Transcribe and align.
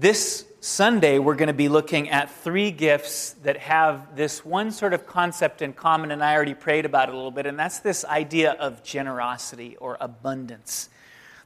This 0.00 0.44
Sunday, 0.60 1.18
we're 1.18 1.34
going 1.34 1.48
to 1.48 1.52
be 1.52 1.68
looking 1.68 2.10
at 2.10 2.30
three 2.30 2.70
gifts 2.70 3.32
that 3.42 3.56
have 3.56 4.14
this 4.14 4.44
one 4.44 4.70
sort 4.70 4.94
of 4.94 5.08
concept 5.08 5.60
in 5.60 5.72
common, 5.72 6.12
and 6.12 6.22
I 6.22 6.36
already 6.36 6.54
prayed 6.54 6.84
about 6.84 7.08
it 7.08 7.14
a 7.14 7.16
little 7.16 7.32
bit, 7.32 7.46
and 7.46 7.58
that's 7.58 7.80
this 7.80 8.04
idea 8.04 8.52
of 8.52 8.84
generosity 8.84 9.76
or 9.78 9.96
abundance. 10.00 10.88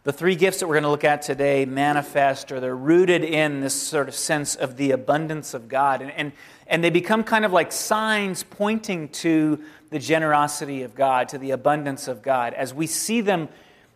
The 0.05 0.13
three 0.13 0.37
gifts 0.37 0.61
that 0.61 0.67
we're 0.67 0.75
going 0.75 0.83
to 0.83 0.91
look 0.91 1.03
at 1.03 1.23
today 1.23 1.65
manifest 1.65 2.53
or 2.53 2.61
they're 2.61 2.77
rooted 2.77 3.25
in 3.25 3.63
this 3.63 3.73
sort 3.73 4.07
of 4.07 4.15
sense 4.15 4.55
of 4.55 4.77
the 4.77 4.91
abundance 4.91 5.55
of 5.55 5.67
God. 5.67 6.03
And, 6.03 6.11
and, 6.11 6.33
and 6.67 6.85
they 6.85 6.91
become 6.91 7.25
kind 7.25 7.47
of 7.47 7.55
like 7.55 7.73
signs 7.73 8.43
pointing 8.43 9.09
to 9.09 9.65
the 9.89 9.99
generosity 9.99 10.83
of 10.83 10.95
God, 10.95 11.31
to 11.31 11.39
the 11.39 11.53
abundance 11.53 12.07
of 12.07 12.21
God. 12.21 12.53
As 12.53 12.75
we 12.75 12.87
see 12.87 13.23
them 13.23 13.49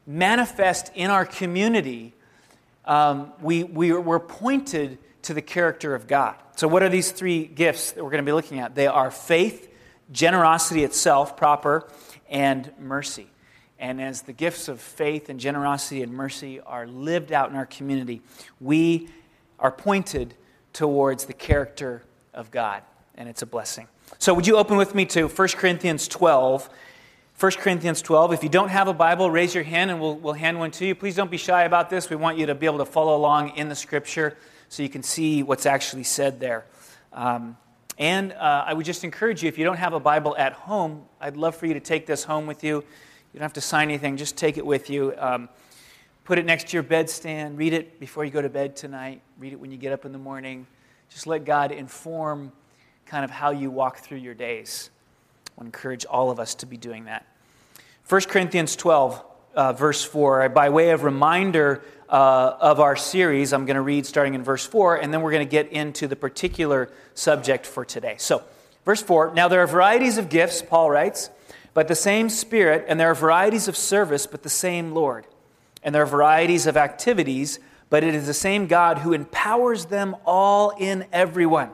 manifest 0.07 0.91
in 0.95 1.11
our 1.11 1.27
community, 1.27 2.14
um, 2.87 3.32
we, 3.41 3.64
we, 3.64 3.93
we're 3.93 4.21
pointed 4.21 4.98
to 5.23 5.34
the 5.34 5.43
character 5.43 5.95
of 5.95 6.07
God. 6.07 6.37
So, 6.56 6.69
what 6.69 6.83
are 6.83 6.88
these 6.88 7.10
three 7.10 7.45
gifts 7.45 7.93
that 7.93 8.02
we're 8.02 8.10
going 8.10 8.24
to 8.24 8.29
be 8.29 8.33
looking 8.33 8.60
at? 8.60 8.74
They 8.74 8.87
are 8.87 9.10
faith, 9.10 9.69
generosity 10.12 10.84
itself, 10.84 11.37
proper, 11.37 11.88
and 12.29 12.73
mercy. 12.79 13.27
And 13.79 14.01
as 14.01 14.23
the 14.23 14.33
gifts 14.33 14.69
of 14.69 14.80
faith 14.80 15.29
and 15.29 15.38
generosity 15.38 16.02
and 16.02 16.12
mercy 16.12 16.60
are 16.60 16.87
lived 16.87 17.33
out 17.33 17.51
in 17.51 17.57
our 17.57 17.66
community, 17.66 18.23
we 18.60 19.09
are 19.59 19.71
pointed 19.71 20.34
towards 20.73 21.27
the 21.27 21.34
character 21.34 22.02
of 22.32 22.51
God, 22.51 22.82
and 23.16 23.29
it's 23.29 23.43
a 23.43 23.46
blessing. 23.46 23.88
So, 24.18 24.32
would 24.32 24.46
you 24.46 24.57
open 24.57 24.77
with 24.77 24.95
me 24.95 25.05
to 25.07 25.29
1 25.29 25.48
Corinthians 25.48 26.09
12? 26.09 26.71
1 27.38 27.52
Corinthians 27.52 28.00
12. 28.00 28.32
If 28.32 28.42
you 28.42 28.48
don't 28.48 28.70
have 28.70 28.88
a 28.88 28.95
Bible, 28.95 29.30
raise 29.30 29.54
your 29.54 29.62
hand 29.62 29.90
and 29.90 30.00
we'll, 30.00 30.16
we'll 30.16 30.32
hand 30.32 30.58
one 30.58 30.70
to 30.70 30.86
you. 30.86 30.95
Please 30.95 31.14
don't 31.14 31.30
be 31.30 31.36
shy 31.36 31.64
about 31.64 31.90
this. 31.90 32.09
We 32.09 32.16
want 32.16 32.38
you 32.38 32.46
to 32.46 32.54
be 32.54 32.64
able 32.64 32.78
to 32.78 32.86
follow 32.86 33.14
along 33.14 33.59
in 33.59 33.68
the 33.68 33.74
scripture 33.74 34.38
so 34.70 34.82
you 34.82 34.88
can 34.88 35.02
see 35.02 35.42
what's 35.42 35.66
actually 35.66 36.04
said 36.04 36.40
there. 36.40 36.64
Um, 37.12 37.59
and 37.98 38.32
uh, 38.32 38.65
I 38.66 38.73
would 38.73 38.87
just 38.87 39.04
encourage 39.04 39.43
you, 39.43 39.51
if 39.51 39.59
you 39.59 39.65
don't 39.65 39.76
have 39.76 39.93
a 39.93 40.01
Bible 40.01 40.34
at 40.38 40.54
home, 40.54 41.04
I'd 41.20 41.37
love 41.37 41.54
for 41.54 41.66
you 41.66 41.74
to 41.74 41.80
take 41.80 42.06
this 42.06 42.24
home 42.24 42.46
with 42.46 42.65
you. 42.65 42.76
You 42.76 42.84
don't 43.34 43.43
have 43.43 43.52
to 43.52 43.60
sign 43.60 43.90
anything, 43.90 44.16
just 44.16 44.38
take 44.38 44.56
it 44.56 44.65
with 44.65 44.88
you. 44.88 45.12
Um, 45.18 45.50
put 46.24 46.38
it 46.38 46.46
next 46.46 46.68
to 46.68 46.76
your 46.78 46.84
bedstand. 46.84 47.59
Read 47.59 47.74
it 47.74 48.00
before 48.00 48.24
you 48.24 48.30
go 48.30 48.40
to 48.40 48.48
bed 48.48 48.76
tonight. 48.76 49.21
Read 49.38 49.52
it 49.52 49.60
when 49.60 49.71
you 49.71 49.76
get 49.76 49.93
up 49.93 50.06
in 50.06 50.12
the 50.12 50.18
morning. 50.18 50.66
Just 51.10 51.26
let 51.26 51.45
God 51.45 51.71
inform 51.71 52.50
kind 53.04 53.26
of 53.26 53.30
how 53.30 53.50
you 53.50 53.71
walk 53.71 53.98
through 53.98 54.18
your 54.18 54.34
days. 54.34 54.88
I 55.59 55.65
encourage 55.65 56.04
all 56.04 56.30
of 56.30 56.38
us 56.38 56.54
to 56.57 56.66
be 56.66 56.76
doing 56.76 57.04
that. 57.04 57.26
1 58.09 58.21
Corinthians 58.23 58.76
12, 58.76 59.23
uh, 59.54 59.73
verse 59.73 60.04
4, 60.04 60.49
by 60.51 60.68
way 60.68 60.90
of 60.90 61.02
reminder 61.02 61.82
uh, 62.09 62.57
of 62.60 62.79
our 62.79 62.95
series, 62.95 63.52
I'm 63.52 63.66
going 63.66 63.77
to 63.77 63.82
read 63.82 64.06
starting 64.06 64.34
in 64.34 64.44
verse 64.44 64.66
4, 64.66 64.97
and 64.97 65.12
then 65.12 65.22
we're 65.22 65.32
going 65.32 65.47
to 65.47 65.50
get 65.50 65.72
into 65.72 66.06
the 66.06 66.16
particular 66.16 66.91
subject 67.15 67.66
for 67.66 67.84
today. 67.84 68.16
So, 68.19 68.44
verse 68.84 69.03
4 69.03 69.34
Now 69.34 69.49
there 69.49 69.60
are 69.60 69.66
varieties 69.66 70.19
of 70.19 70.28
gifts, 70.28 70.62
Paul 70.62 70.91
writes, 70.91 71.31
but 71.75 71.88
the 71.88 71.94
same 71.94 72.28
Spirit, 72.28 72.84
and 72.88 72.99
there 72.99 73.10
are 73.10 73.15
varieties 73.15 73.69
of 73.69 73.77
service, 73.77 74.27
but 74.27 74.43
the 74.43 74.49
same 74.49 74.93
Lord. 74.93 75.27
And 75.82 75.94
there 75.94 76.03
are 76.03 76.06
varieties 76.06 76.66
of 76.66 76.77
activities, 76.77 77.59
but 77.91 78.03
it 78.03 78.15
is 78.15 78.27
the 78.27 78.34
same 78.34 78.66
God 78.66 78.99
who 78.99 79.12
empowers 79.12 79.87
them 79.87 80.16
all 80.25 80.71
in 80.78 81.06
everyone. 81.12 81.71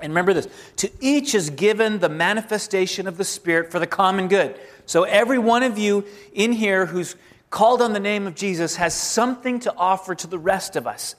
And 0.00 0.10
remember 0.10 0.34
this 0.34 0.48
to 0.76 0.90
each 1.00 1.34
is 1.34 1.50
given 1.50 1.98
the 2.00 2.08
manifestation 2.08 3.06
of 3.06 3.16
the 3.16 3.24
Spirit 3.24 3.70
for 3.70 3.78
the 3.78 3.86
common 3.86 4.28
good. 4.28 4.58
So 4.86 5.04
every 5.04 5.38
one 5.38 5.62
of 5.62 5.78
you 5.78 6.04
in 6.32 6.52
here 6.52 6.86
who's 6.86 7.16
called 7.50 7.80
on 7.80 7.92
the 7.92 8.00
name 8.00 8.26
of 8.26 8.34
Jesus 8.34 8.76
has 8.76 8.94
something 8.94 9.60
to 9.60 9.74
offer 9.76 10.14
to 10.16 10.26
the 10.26 10.38
rest 10.38 10.76
of 10.76 10.86
us. 10.86 11.14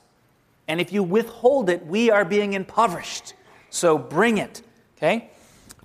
And 0.68 0.82
if 0.82 0.92
you 0.92 1.04
withhold 1.04 1.70
it, 1.70 1.86
we 1.86 2.12
are 2.12 2.26
being 2.26 2.54
impoverished. 2.54 3.34
So 3.70 3.98
bring 3.98 4.38
it. 4.38 4.62
Okay? 4.98 5.30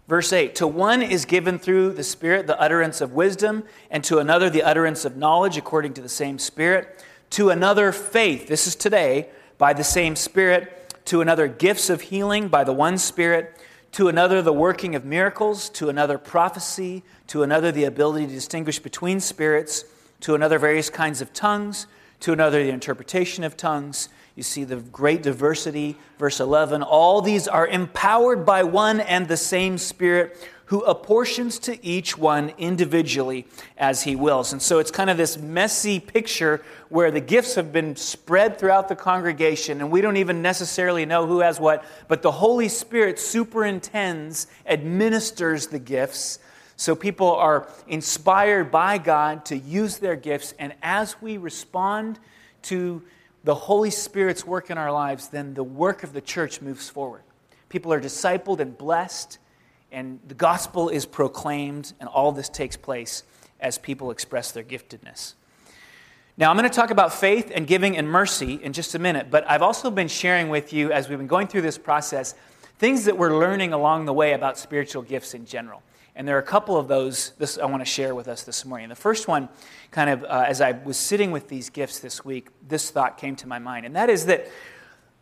Verse 0.09 0.33
8 0.33 0.57
To 0.57 0.67
one 0.67 1.03
is 1.03 1.25
given 1.25 1.59
through 1.59 1.93
the 1.93 2.03
Spirit 2.03 2.49
the 2.49 2.61
utterance 2.61 3.01
of 3.01 3.13
wisdom, 3.13 3.63
and 3.91 4.03
to 4.05 4.19
another 4.19 4.51
the 4.51 4.63
utterance 4.63 5.05
of 5.05 5.17
knowledge 5.17 5.57
according 5.57 5.95
to 5.95 6.01
the 6.01 6.09
same 6.09 6.39
Spirit. 6.39 7.05
To 7.31 7.51
another, 7.51 7.93
faith. 7.93 8.49
This 8.49 8.67
is 8.67 8.75
today, 8.75 9.29
by 9.57 9.73
the 9.73 9.85
same 9.85 10.17
Spirit 10.17 10.80
to 11.11 11.21
another 11.21 11.49
gifts 11.49 11.91
of 11.91 12.03
healing 12.03 12.47
by 12.47 12.63
the 12.63 12.73
one 12.73 12.97
Spirit, 12.97 13.59
to 13.91 14.07
another 14.07 14.41
the 14.41 14.53
working 14.53 14.95
of 14.95 15.05
miracles, 15.05 15.69
to 15.69 15.89
another 15.89 16.17
prophecy, 16.17 17.03
to 17.27 17.43
another 17.43 17.73
the 17.73 17.83
ability 17.83 18.29
to 18.29 18.33
distinguish 18.33 18.79
between 18.79 19.19
spirits, 19.19 19.85
to 20.21 20.37
another 20.37 20.57
various 20.57 20.89
kinds 20.89 21.21
of 21.21 21.33
tongues, 21.33 21.89
to 22.21 22.33
another 22.33 22.63
the 22.63 22.71
interpretation 22.71 23.43
of 23.43 23.57
tongues. 23.57 24.09
You 24.37 24.45
see 24.45 24.63
the 24.63 24.77
great 24.77 25.21
diversity, 25.21 25.97
verse 26.17 26.39
11. 26.39 26.85
All 26.85 27.21
these 27.21 27.49
are 27.49 27.67
empowered 27.67 28.47
by 28.47 28.63
one 28.63 29.01
and 29.01 29.27
the 29.27 29.37
same 29.37 29.79
Spirit 29.79 30.39
who 30.71 30.85
apportions 30.85 31.59
to 31.59 31.85
each 31.85 32.17
one 32.17 32.53
individually 32.57 33.45
as 33.77 34.05
he 34.05 34.15
wills. 34.15 34.53
And 34.53 34.63
so 34.63 34.79
it's 34.79 34.93
kind 34.93 35.11
of 35.11 35.17
this 35.17 35.37
messy 35.37 35.99
picture 35.99 36.63
where 36.89 37.11
the 37.11 37.21
gifts 37.21 37.57
have 37.57 37.73
been 37.73 37.97
spread 37.97 38.57
throughout 38.57 38.89
the 38.89 38.95
congregation, 38.95 39.81
and 39.81 39.91
we 39.91 40.01
don't 40.01 40.17
even 40.17 40.43
necessarily 40.43 41.05
know 41.05 41.27
who 41.27 41.41
has 41.41 41.59
what, 41.59 41.85
but 42.07 42.23
the 42.23 42.31
Holy 42.31 42.69
Spirit 42.69 43.19
superintends, 43.19 44.47
administers 44.65 45.67
the 45.67 45.81
gifts. 45.81 46.39
So 46.77 46.95
people 46.95 47.33
are 47.33 47.67
inspired 47.89 48.71
by 48.71 48.99
God 48.99 49.47
to 49.47 49.59
use 49.59 49.99
their 49.99 50.15
gifts, 50.15 50.55
and 50.57 50.73
as 50.85 51.21
we 51.21 51.37
respond 51.37 52.21
to 52.63 53.03
the 53.43 53.57
Holy 53.57 53.91
Spirit's 53.91 54.47
work 54.47 54.71
in 54.71 54.79
our 54.79 54.93
lives, 54.93 55.31
then 55.31 55.55
the 55.55 55.65
work 55.65 56.05
of 56.05 56.13
the 56.13 56.21
church 56.21 56.63
moves 56.63 56.89
forward. 56.89 57.23
People 57.69 57.93
are 57.93 58.01
discipled 58.01 58.61
and 58.61 58.79
blessed 58.79 59.40
and 59.93 60.21
the 60.27 60.35
gospel 60.35 60.89
is 60.89 61.07
proclaimed, 61.07 61.93
and 62.01 62.09
all 62.09 62.33
this 62.33 62.49
takes 62.49 62.77
place 62.77 63.25
as 63.61 63.79
people 63.79 64.11
express 64.11 64.53
their 64.53 64.65
giftedness. 64.65 65.35
Now, 66.37 66.51
I'm 66.51 66.57
going 66.57 66.69
to 66.69 66.75
talk 66.75 66.91
about 66.91 67.13
faith 67.13 67.53
and 67.55 67.67
giving 67.67 67.97
and 67.97 68.09
mercy 68.09 68.55
in 68.63 68.73
just 68.73 68.95
a 68.95 68.99
minute, 68.99 69.31
but 69.31 69.49
I've 69.51 69.63
also 69.63 69.91
been 69.91 70.09
sharing 70.09 70.49
with 70.49 70.73
you 70.73 70.91
as 70.91 71.09
we've 71.09 71.19
been 71.19 71.27
going 71.27 71.49
through 71.49 71.63
this 71.63 71.77
process 71.77 72.35
things 72.79 73.05
that 73.05 73.19
we're 73.19 73.39
learning 73.39 73.75
along 73.75 74.07
the 74.07 74.13
way 74.13 74.33
about 74.33 74.57
spiritual 74.57 75.03
gifts 75.03 75.35
in 75.35 75.45
general. 75.45 75.83
And 76.17 76.27
there 76.27 76.37
are 76.37 76.41
a 76.41 76.43
couple 76.43 76.79
of 76.79 76.89
those 76.89 77.33
this, 77.37 77.59
I 77.59 77.67
want 77.67 77.83
to 77.83 77.87
share 77.87 78.15
with 78.15 78.27
us 78.27 78.43
this 78.43 78.65
morning. 78.65 78.89
The 78.89 78.95
first 78.95 79.29
one, 79.29 79.51
kind 79.91 80.09
of 80.09 80.25
uh, 80.25 80.45
as 80.47 80.63
I 80.63 80.73
was 80.73 80.97
sitting 80.97 81.31
with 81.31 81.49
these 81.49 81.69
gifts 81.69 81.99
this 81.99 82.25
week, 82.25 82.49
this 82.67 82.91
thought 82.91 83.19
came 83.19 83.37
to 83.37 83.47
my 83.47 83.59
mind, 83.59 83.85
and 83.85 83.95
that 83.97 84.09
is 84.09 84.27
that 84.27 84.49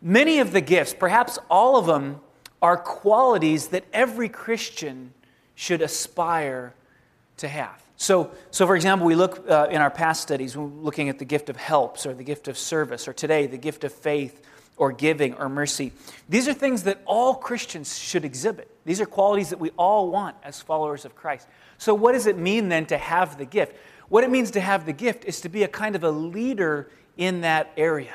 many 0.01 0.39
of 0.39 0.53
the 0.53 0.61
gifts, 0.61 0.95
perhaps 0.95 1.37
all 1.51 1.77
of 1.77 1.87
them, 1.87 2.21
are 2.61 2.77
qualities 2.77 3.69
that 3.69 3.85
every 3.93 4.29
Christian 4.29 5.13
should 5.55 5.83
aspire 5.83 6.75
to 7.39 7.49
have. 7.49 7.83
So, 7.97 8.31
so 8.51 8.67
for 8.67 8.77
example, 8.77 9.07
we 9.07 9.15
look 9.15 9.49
uh, 9.51 9.69
in 9.71 9.81
our 9.81 9.91
past 9.91 10.23
studies, 10.23 10.57
we're 10.57 10.67
looking 10.67 11.09
at 11.09 11.19
the 11.19 11.25
gift 11.25 11.49
of 11.49 11.57
helps 11.57 12.07
or 12.07 12.15
the 12.15 12.23
gift 12.23 12.47
of 12.47 12.57
service, 12.57 13.09
or 13.09 13.13
today, 13.13 13.47
the 13.47 13.59
gift 13.59 13.83
of 13.85 13.93
faith 13.93 14.45
or 14.77 14.93
giving 14.93 15.35
or 15.35 15.49
mercy. 15.49 15.93
These 16.29 16.47
are 16.47 16.55
things 16.55 16.85
that 16.85 17.03
all 17.05 17.35
Christians 17.35 17.99
should 17.99 18.25
exhibit. 18.25 18.71
These 18.85 19.01
are 19.01 19.07
qualities 19.07 19.51
that 19.51 19.59
we 19.59 19.71
all 19.71 20.11
want 20.11 20.37
as 20.45 20.63
followers 20.63 21.05
of 21.05 21.17
Christ. 21.17 21.49
So, 21.77 21.93
what 21.93 22.13
does 22.13 22.27
it 22.27 22.39
mean 22.39 22.69
then 22.69 22.87
to 22.87 22.99
have 22.99 23.37
the 23.37 23.45
gift? 23.45 23.75
What 24.09 24.25
it 24.25 24.31
means 24.31 24.53
to 24.53 24.61
have 24.61 24.87
the 24.87 24.93
gift 24.93 25.25
is 25.25 25.41
to 25.43 25.49
be 25.49 25.65
a 25.65 25.69
kind 25.69 25.97
of 25.97 26.05
a 26.05 26.11
leader 26.11 26.91
in 27.17 27.43
that 27.43 27.73
area. 27.77 28.15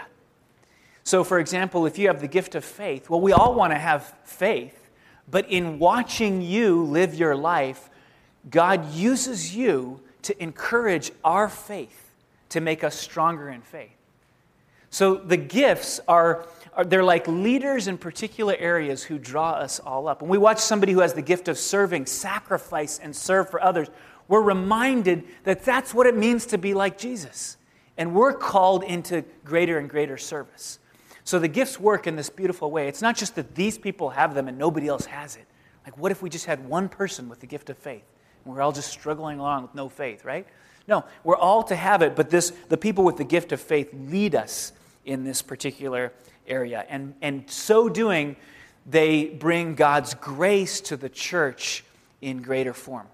So, 1.03 1.23
for 1.23 1.39
example, 1.39 1.85
if 1.85 1.97
you 1.97 2.07
have 2.07 2.21
the 2.21 2.27
gift 2.27 2.55
of 2.55 2.63
faith, 2.63 3.09
well, 3.09 3.19
we 3.21 3.33
all 3.33 3.53
want 3.55 3.73
to 3.73 3.79
have 3.79 4.15
faith, 4.23 4.89
but 5.29 5.49
in 5.49 5.79
watching 5.79 6.41
you 6.41 6.83
live 6.83 7.13
your 7.13 7.35
life, 7.35 7.89
God 8.49 8.93
uses 8.93 9.55
you 9.55 10.01
to 10.23 10.41
encourage 10.41 11.11
our 11.23 11.49
faith, 11.49 12.11
to 12.49 12.61
make 12.61 12.83
us 12.83 12.97
stronger 12.97 13.49
in 13.49 13.61
faith. 13.61 13.91
So 14.89 15.15
the 15.15 15.37
gifts 15.37 15.99
are, 16.07 16.45
are, 16.73 16.85
they're 16.85 17.03
like 17.03 17.27
leaders 17.27 17.87
in 17.87 17.97
particular 17.97 18.55
areas 18.57 19.03
who 19.03 19.17
draw 19.17 19.53
us 19.53 19.79
all 19.79 20.07
up. 20.07 20.21
When 20.21 20.29
we 20.29 20.37
watch 20.37 20.59
somebody 20.59 20.93
who 20.93 20.99
has 20.99 21.13
the 21.13 21.21
gift 21.21 21.47
of 21.47 21.57
serving, 21.57 22.05
sacrifice, 22.05 22.99
and 22.99 23.15
serve 23.15 23.49
for 23.49 23.61
others, 23.61 23.89
we're 24.27 24.41
reminded 24.41 25.23
that 25.43 25.65
that's 25.65 25.93
what 25.93 26.07
it 26.07 26.15
means 26.15 26.45
to 26.47 26.57
be 26.57 26.73
like 26.73 26.97
Jesus. 26.97 27.57
And 27.97 28.13
we're 28.13 28.33
called 28.33 28.83
into 28.83 29.23
greater 29.43 29.79
and 29.79 29.89
greater 29.89 30.17
service. 30.17 30.79
So 31.23 31.39
the 31.39 31.47
gifts 31.47 31.79
work 31.79 32.05
in 32.07 32.15
this 32.15 32.29
beautiful 32.29 32.69
way. 32.69 32.87
It's 32.87 33.01
not 33.01 33.15
just 33.15 33.35
that 33.35 33.55
these 33.55 33.77
people 33.77 34.09
have 34.09 34.35
them 34.35 34.47
and 34.47 34.57
nobody 34.57 34.87
else 34.87 35.05
has 35.05 35.35
it. 35.35 35.45
Like, 35.85 35.97
what 35.97 36.11
if 36.11 36.21
we 36.21 36.29
just 36.29 36.45
had 36.45 36.67
one 36.67 36.89
person 36.89 37.29
with 37.29 37.39
the 37.39 37.47
gift 37.47 37.69
of 37.69 37.77
faith? 37.77 38.03
And 38.43 38.53
we're 38.53 38.61
all 38.61 38.71
just 38.71 38.89
struggling 38.89 39.39
along 39.39 39.63
with 39.63 39.75
no 39.75 39.89
faith, 39.89 40.25
right? 40.25 40.45
No, 40.87 41.05
we're 41.23 41.37
all 41.37 41.63
to 41.63 41.75
have 41.75 42.01
it, 42.01 42.15
but 42.15 42.29
this, 42.29 42.51
the 42.67 42.77
people 42.77 43.05
with 43.05 43.17
the 43.17 43.23
gift 43.23 43.51
of 43.51 43.61
faith 43.61 43.89
lead 43.93 44.35
us 44.35 44.73
in 45.05 45.23
this 45.23 45.41
particular 45.41 46.11
area. 46.47 46.85
And, 46.89 47.15
and 47.21 47.49
so 47.49 47.87
doing, 47.87 48.35
they 48.85 49.25
bring 49.25 49.75
God's 49.75 50.13
grace 50.13 50.81
to 50.81 50.97
the 50.97 51.09
church 51.09 51.85
in 52.21 52.41
greater 52.41 52.73
form. 52.73 53.07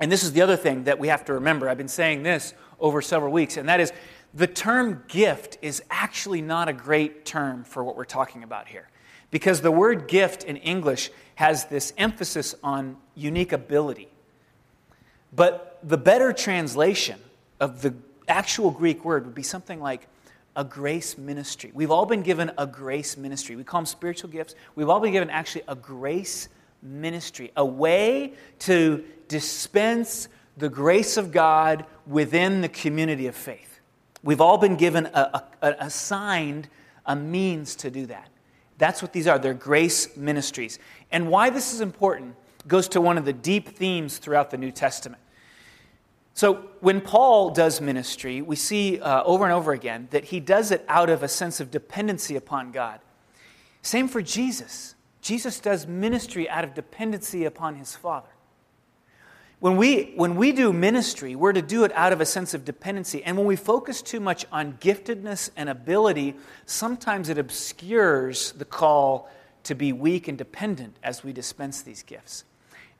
And 0.00 0.10
this 0.10 0.22
is 0.22 0.32
the 0.32 0.42
other 0.42 0.56
thing 0.56 0.84
that 0.84 0.98
we 0.98 1.08
have 1.08 1.24
to 1.26 1.34
remember. 1.34 1.68
I've 1.68 1.78
been 1.78 1.88
saying 1.88 2.22
this 2.22 2.54
over 2.80 3.02
several 3.02 3.32
weeks, 3.32 3.56
and 3.56 3.68
that 3.68 3.80
is 3.80 3.92
the 4.34 4.46
term 4.46 5.04
gift 5.08 5.58
is 5.62 5.82
actually 5.90 6.42
not 6.42 6.68
a 6.68 6.72
great 6.72 7.24
term 7.24 7.64
for 7.64 7.82
what 7.82 7.96
we're 7.96 8.04
talking 8.04 8.42
about 8.42 8.68
here. 8.68 8.88
Because 9.30 9.60
the 9.60 9.70
word 9.70 10.08
gift 10.08 10.44
in 10.44 10.56
English 10.56 11.10
has 11.34 11.66
this 11.66 11.92
emphasis 11.98 12.54
on 12.62 12.96
unique 13.14 13.52
ability. 13.52 14.08
But 15.34 15.78
the 15.82 15.98
better 15.98 16.32
translation 16.32 17.18
of 17.60 17.82
the 17.82 17.94
actual 18.26 18.70
Greek 18.70 19.04
word 19.04 19.24
would 19.24 19.34
be 19.34 19.42
something 19.42 19.80
like 19.80 20.06
a 20.56 20.64
grace 20.64 21.16
ministry. 21.16 21.70
We've 21.74 21.90
all 21.90 22.06
been 22.06 22.22
given 22.22 22.50
a 22.58 22.66
grace 22.66 23.16
ministry. 23.16 23.54
We 23.54 23.64
call 23.64 23.80
them 23.80 23.86
spiritual 23.86 24.30
gifts. 24.30 24.54
We've 24.74 24.88
all 24.88 25.00
been 25.00 25.12
given 25.12 25.30
actually 25.30 25.62
a 25.68 25.76
grace 25.76 26.48
ministry, 26.82 27.52
a 27.56 27.64
way 27.64 28.34
to 28.60 29.04
dispense 29.28 30.28
the 30.56 30.68
grace 30.68 31.16
of 31.16 31.30
God 31.30 31.84
within 32.06 32.60
the 32.60 32.68
community 32.68 33.26
of 33.26 33.36
faith. 33.36 33.67
We've 34.22 34.40
all 34.40 34.58
been 34.58 34.76
given 34.76 35.06
a, 35.06 35.44
a, 35.62 35.76
assigned 35.80 36.68
a 37.06 37.14
means 37.16 37.76
to 37.76 37.90
do 37.90 38.06
that. 38.06 38.28
That's 38.78 39.02
what 39.02 39.12
these 39.12 39.26
are. 39.26 39.38
They're 39.38 39.54
grace 39.54 40.16
ministries. 40.16 40.78
And 41.10 41.28
why 41.28 41.50
this 41.50 41.72
is 41.72 41.80
important 41.80 42.36
goes 42.66 42.88
to 42.88 43.00
one 43.00 43.18
of 43.18 43.24
the 43.24 43.32
deep 43.32 43.68
themes 43.68 44.18
throughout 44.18 44.50
the 44.50 44.58
New 44.58 44.70
Testament. 44.70 45.22
So, 46.34 46.68
when 46.80 47.00
Paul 47.00 47.50
does 47.50 47.80
ministry, 47.80 48.42
we 48.42 48.54
see 48.54 49.00
uh, 49.00 49.24
over 49.24 49.42
and 49.42 49.52
over 49.52 49.72
again 49.72 50.06
that 50.12 50.26
he 50.26 50.38
does 50.38 50.70
it 50.70 50.84
out 50.86 51.10
of 51.10 51.24
a 51.24 51.28
sense 51.28 51.58
of 51.58 51.72
dependency 51.72 52.36
upon 52.36 52.70
God. 52.70 53.00
Same 53.82 54.06
for 54.06 54.22
Jesus. 54.22 54.94
Jesus 55.20 55.58
does 55.58 55.88
ministry 55.88 56.48
out 56.48 56.62
of 56.62 56.74
dependency 56.74 57.44
upon 57.44 57.74
his 57.74 57.96
Father. 57.96 58.28
When 59.60 59.76
we, 59.76 60.12
when 60.14 60.36
we 60.36 60.52
do 60.52 60.72
ministry, 60.72 61.34
we're 61.34 61.52
to 61.52 61.62
do 61.62 61.82
it 61.82 61.90
out 61.94 62.12
of 62.12 62.20
a 62.20 62.26
sense 62.26 62.54
of 62.54 62.64
dependency. 62.64 63.24
And 63.24 63.36
when 63.36 63.46
we 63.46 63.56
focus 63.56 64.02
too 64.02 64.20
much 64.20 64.46
on 64.52 64.74
giftedness 64.74 65.50
and 65.56 65.68
ability, 65.68 66.36
sometimes 66.64 67.28
it 67.28 67.38
obscures 67.38 68.52
the 68.52 68.64
call 68.64 69.28
to 69.64 69.74
be 69.74 69.92
weak 69.92 70.28
and 70.28 70.38
dependent 70.38 70.96
as 71.02 71.24
we 71.24 71.32
dispense 71.32 71.82
these 71.82 72.04
gifts. 72.04 72.44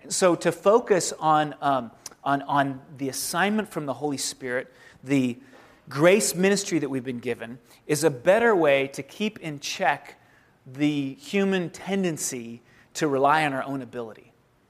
And 0.02 0.12
so 0.12 0.34
to 0.34 0.50
focus 0.50 1.12
on, 1.20 1.55
um, 1.62 1.93
on, 2.25 2.43
on 2.43 2.81
the 2.96 3.08
assignment 3.08 3.69
from 3.69 3.87
the 3.87 3.94
Holy 3.94 4.19
Spirit, 4.19 4.72
the 5.04 5.38
grace 5.88 6.34
ministry 6.34 6.81
that 6.81 6.88
we've 6.88 7.04
been 7.04 7.20
given, 7.20 7.61
is 7.87 8.02
a 8.02 8.11
better 8.11 8.54
way 8.54 8.88
to 8.88 9.02
keep 9.04 9.38
in 9.38 9.61
check 9.61 10.20
the 10.66 11.14
human 11.14 11.70
tendency 11.70 12.62
to 12.94 13.06
rely 13.06 13.46
on 13.46 13.52
our 13.52 13.62
own 13.62 13.81
ability. 13.81 14.27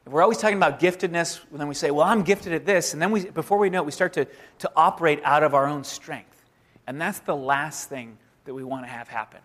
We're 0.09 0.23
always 0.23 0.39
talking 0.39 0.57
about 0.57 0.81
giftedness, 0.81 1.41
and 1.51 1.61
then 1.61 1.69
we 1.69 1.75
say, 1.75 1.91
well, 1.91 2.07
I'm 2.07 2.23
gifted 2.23 2.53
at 2.53 2.65
this. 2.65 2.93
And 2.93 3.03
then 3.03 3.11
we, 3.11 3.27
before 3.27 3.59
we 3.59 3.69
know 3.69 3.83
it, 3.83 3.87
we 3.87 3.93
start 3.93 4.15
to, 4.15 4.27
to 4.61 4.71
operate 4.75 5.21
out 5.23 5.43
of 5.43 5.55
our 5.55 5.67
own 5.67 5.85
strength. 5.85 6.45
And 6.87 7.01
that's 7.01 7.19
the 7.19 7.37
last 7.37 7.89
thing 7.89 8.17
that 8.45 8.55
we 8.55 8.65
want 8.65 8.85
to 8.85 8.91
have 8.91 9.09
happen. 9.09 9.41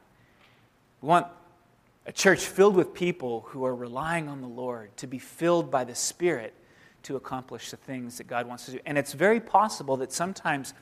We 1.02 1.10
want 1.10 1.28
a 2.06 2.12
church 2.12 2.46
filled 2.46 2.76
with 2.76 2.94
people 2.94 3.42
who 3.48 3.66
are 3.66 3.76
relying 3.76 4.30
on 4.30 4.42
the 4.42 4.48
Lord 4.48 4.96
to 4.98 5.08
be 5.08 5.20
filled 5.20 5.70
by 5.70 5.84
the 5.84 5.96
Spirit 5.96 6.54
to 7.04 7.18
accomplish 7.18 7.72
the 7.72 7.78
things 7.78 8.18
that 8.18 8.28
God 8.28 8.48
wants 8.48 8.66
to 8.66 8.72
do. 8.72 8.80
And 8.86 8.98
it's 8.98 9.14
very 9.14 9.42
possible 9.42 9.98
that 9.98 10.14
sometimes 10.14 10.74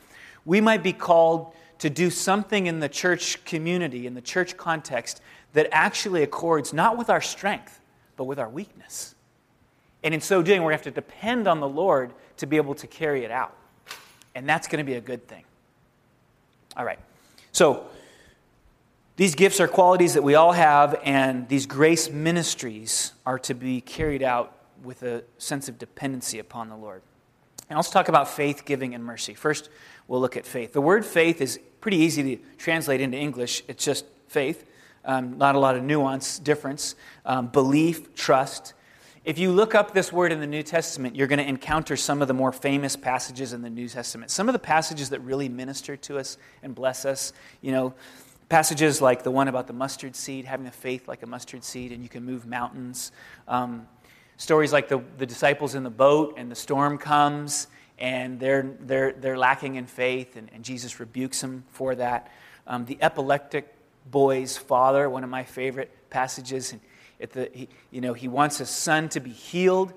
we 0.45 0.61
might 0.61 0.83
be 0.83 0.93
called 0.93 1.53
to 1.79 1.89
do 1.89 2.11
something 2.11 2.67
in 2.67 2.79
the 2.79 2.89
church 2.89 3.43
community, 3.45 4.05
in 4.05 4.13
the 4.13 4.21
church 4.21 4.55
context, 4.55 5.21
that 5.53 5.67
actually 5.71 6.21
accords 6.21 6.73
not 6.73 6.97
with 6.97 7.09
our 7.09 7.21
strength, 7.21 7.81
but 8.15 8.25
with 8.25 8.37
our 8.37 8.49
weakness. 8.49 9.15
And 10.03 10.13
in 10.13 10.21
so 10.21 10.41
doing, 10.41 10.61
we're 10.61 10.71
going 10.71 10.79
to 10.79 10.85
have 10.85 10.95
to 10.95 11.01
depend 11.01 11.47
on 11.47 11.59
the 11.59 11.67
Lord 11.67 12.11
to 12.37 12.45
be 12.45 12.57
able 12.57 12.75
to 12.75 12.87
carry 12.87 13.23
it 13.23 13.31
out. 13.31 13.55
And 14.33 14.47
that's 14.47 14.67
going 14.67 14.83
to 14.83 14.89
be 14.89 14.97
a 14.97 15.01
good 15.01 15.27
thing. 15.27 15.43
All 16.75 16.85
right. 16.85 16.99
So, 17.51 17.85
these 19.17 19.35
gifts 19.35 19.59
are 19.59 19.67
qualities 19.67 20.15
that 20.15 20.23
we 20.23 20.35
all 20.35 20.53
have, 20.53 20.99
and 21.03 21.47
these 21.47 21.67
grace 21.67 22.09
ministries 22.09 23.11
are 23.25 23.37
to 23.39 23.53
be 23.53 23.81
carried 23.81 24.23
out 24.23 24.55
with 24.83 25.03
a 25.03 25.23
sense 25.37 25.69
of 25.69 25.77
dependency 25.77 26.39
upon 26.39 26.69
the 26.69 26.75
Lord. 26.75 27.03
And 27.69 27.77
let's 27.77 27.91
talk 27.91 28.07
about 28.07 28.27
faith, 28.27 28.63
giving, 28.65 28.95
and 28.95 29.03
mercy. 29.03 29.33
First, 29.33 29.69
we'll 30.07 30.21
look 30.21 30.37
at 30.37 30.45
faith. 30.45 30.73
The 30.73 30.81
word 30.81 31.05
faith 31.05 31.39
is 31.39 31.59
pretty 31.81 31.97
easy 31.97 32.35
to 32.35 32.43
translate 32.57 32.99
into 32.99 33.17
English, 33.17 33.63
it's 33.67 33.85
just 33.85 34.05
faith. 34.27 34.65
Um, 35.03 35.37
not 35.37 35.55
a 35.55 35.59
lot 35.59 35.75
of 35.75 35.83
nuance, 35.83 36.37
difference. 36.39 36.95
Um, 37.25 37.47
belief, 37.47 38.13
trust. 38.15 38.73
If 39.23 39.37
you 39.37 39.51
look 39.51 39.75
up 39.75 39.93
this 39.93 40.11
word 40.11 40.31
in 40.31 40.39
the 40.39 40.47
New 40.47 40.63
Testament, 40.63 41.15
you're 41.15 41.27
going 41.27 41.37
to 41.37 41.47
encounter 41.47 41.95
some 41.95 42.23
of 42.23 42.27
the 42.27 42.33
more 42.33 42.51
famous 42.51 42.95
passages 42.95 43.53
in 43.53 43.61
the 43.61 43.69
New 43.69 43.87
Testament. 43.87 44.31
Some 44.31 44.49
of 44.49 44.53
the 44.53 44.59
passages 44.59 45.11
that 45.11 45.19
really 45.19 45.47
minister 45.47 45.95
to 45.97 46.17
us 46.17 46.39
and 46.63 46.73
bless 46.73 47.05
us, 47.05 47.31
you 47.61 47.71
know, 47.71 47.93
passages 48.49 48.99
like 48.99 49.21
the 49.21 49.29
one 49.29 49.47
about 49.47 49.67
the 49.67 49.73
mustard 49.73 50.15
seed, 50.15 50.45
having 50.45 50.65
a 50.65 50.71
faith 50.71 51.07
like 51.07 51.21
a 51.21 51.27
mustard 51.27 51.63
seed, 51.63 51.91
and 51.91 52.01
you 52.01 52.09
can 52.09 52.25
move 52.25 52.47
mountains. 52.47 53.11
Um, 53.47 53.87
stories 54.37 54.73
like 54.73 54.87
the, 54.87 55.03
the 55.19 55.27
disciples 55.27 55.75
in 55.75 55.83
the 55.83 55.91
boat, 55.91 56.33
and 56.37 56.49
the 56.49 56.55
storm 56.55 56.97
comes, 56.97 57.67
and 57.99 58.39
they're, 58.39 58.75
they're, 58.79 59.11
they're 59.13 59.37
lacking 59.37 59.75
in 59.75 59.85
faith, 59.85 60.35
and, 60.35 60.49
and 60.51 60.65
Jesus 60.65 60.99
rebukes 60.99 61.39
them 61.41 61.63
for 61.69 61.93
that. 61.93 62.31
Um, 62.65 62.85
the 62.85 62.97
epileptic 62.99 63.71
boy's 64.09 64.57
father, 64.57 65.07
one 65.11 65.23
of 65.23 65.29
my 65.29 65.43
favorite 65.43 65.91
passages. 66.09 66.71
And 66.71 66.81
the, 67.29 67.49
he, 67.53 67.69
you 67.91 68.01
know, 68.01 68.13
he 68.13 68.27
wants 68.27 68.57
his 68.57 68.69
son 68.69 69.07
to 69.09 69.19
be 69.19 69.29
healed, 69.29 69.93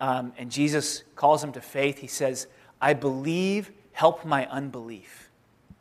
um, 0.00 0.32
and 0.36 0.50
Jesus 0.50 1.02
calls 1.14 1.42
him 1.42 1.52
to 1.52 1.60
faith. 1.60 1.98
He 1.98 2.06
says, 2.06 2.46
I 2.80 2.92
believe, 2.92 3.72
help 3.92 4.24
my 4.24 4.46
unbelief. 4.46 5.30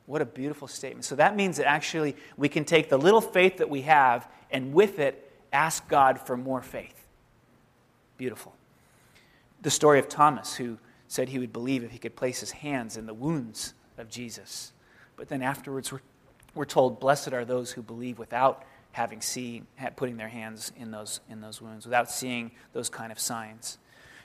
What 0.05 0.21
a 0.21 0.25
beautiful 0.25 0.67
statement. 0.67 1.03
So 1.03 1.15
that 1.15 1.35
means 1.35 1.57
that 1.57 1.67
actually 1.67 2.15
we 2.37 2.47
can 2.47 2.63
take 2.63 2.89
the 2.89 2.97
little 2.97 3.21
faith 3.21 3.57
that 3.57 3.69
we 3.69 3.81
have 3.81 4.27
and 4.51 4.73
with 4.73 4.99
it 4.99 5.31
ask 5.51 5.87
God 5.89 6.19
for 6.19 6.37
more 6.37 6.61
faith. 6.61 7.07
Beautiful. 8.17 8.53
The 9.61 9.71
story 9.71 9.99
of 9.99 10.07
Thomas, 10.07 10.55
who 10.55 10.77
said 11.07 11.29
he 11.29 11.39
would 11.39 11.53
believe 11.53 11.83
if 11.83 11.91
he 11.91 11.97
could 11.97 12.15
place 12.15 12.39
his 12.39 12.51
hands 12.51 12.97
in 12.97 13.05
the 13.05 13.13
wounds 13.13 13.73
of 13.97 14.09
Jesus. 14.09 14.73
But 15.17 15.27
then 15.27 15.41
afterwards, 15.41 15.91
we're, 15.91 16.01
we're 16.53 16.65
told, 16.65 16.99
Blessed 16.99 17.33
are 17.33 17.45
those 17.45 17.71
who 17.71 17.81
believe 17.81 18.19
without 18.19 18.63
having 18.95 19.19
seen, 19.19 19.67
putting 19.97 20.15
their 20.15 20.29
hands 20.29 20.71
in 20.77 20.89
those, 20.89 21.19
in 21.29 21.41
those 21.41 21.61
wounds, 21.61 21.85
without 21.85 22.09
seeing 22.09 22.49
those 22.71 22.89
kind 22.89 23.11
of 23.11 23.19
signs. 23.19 23.77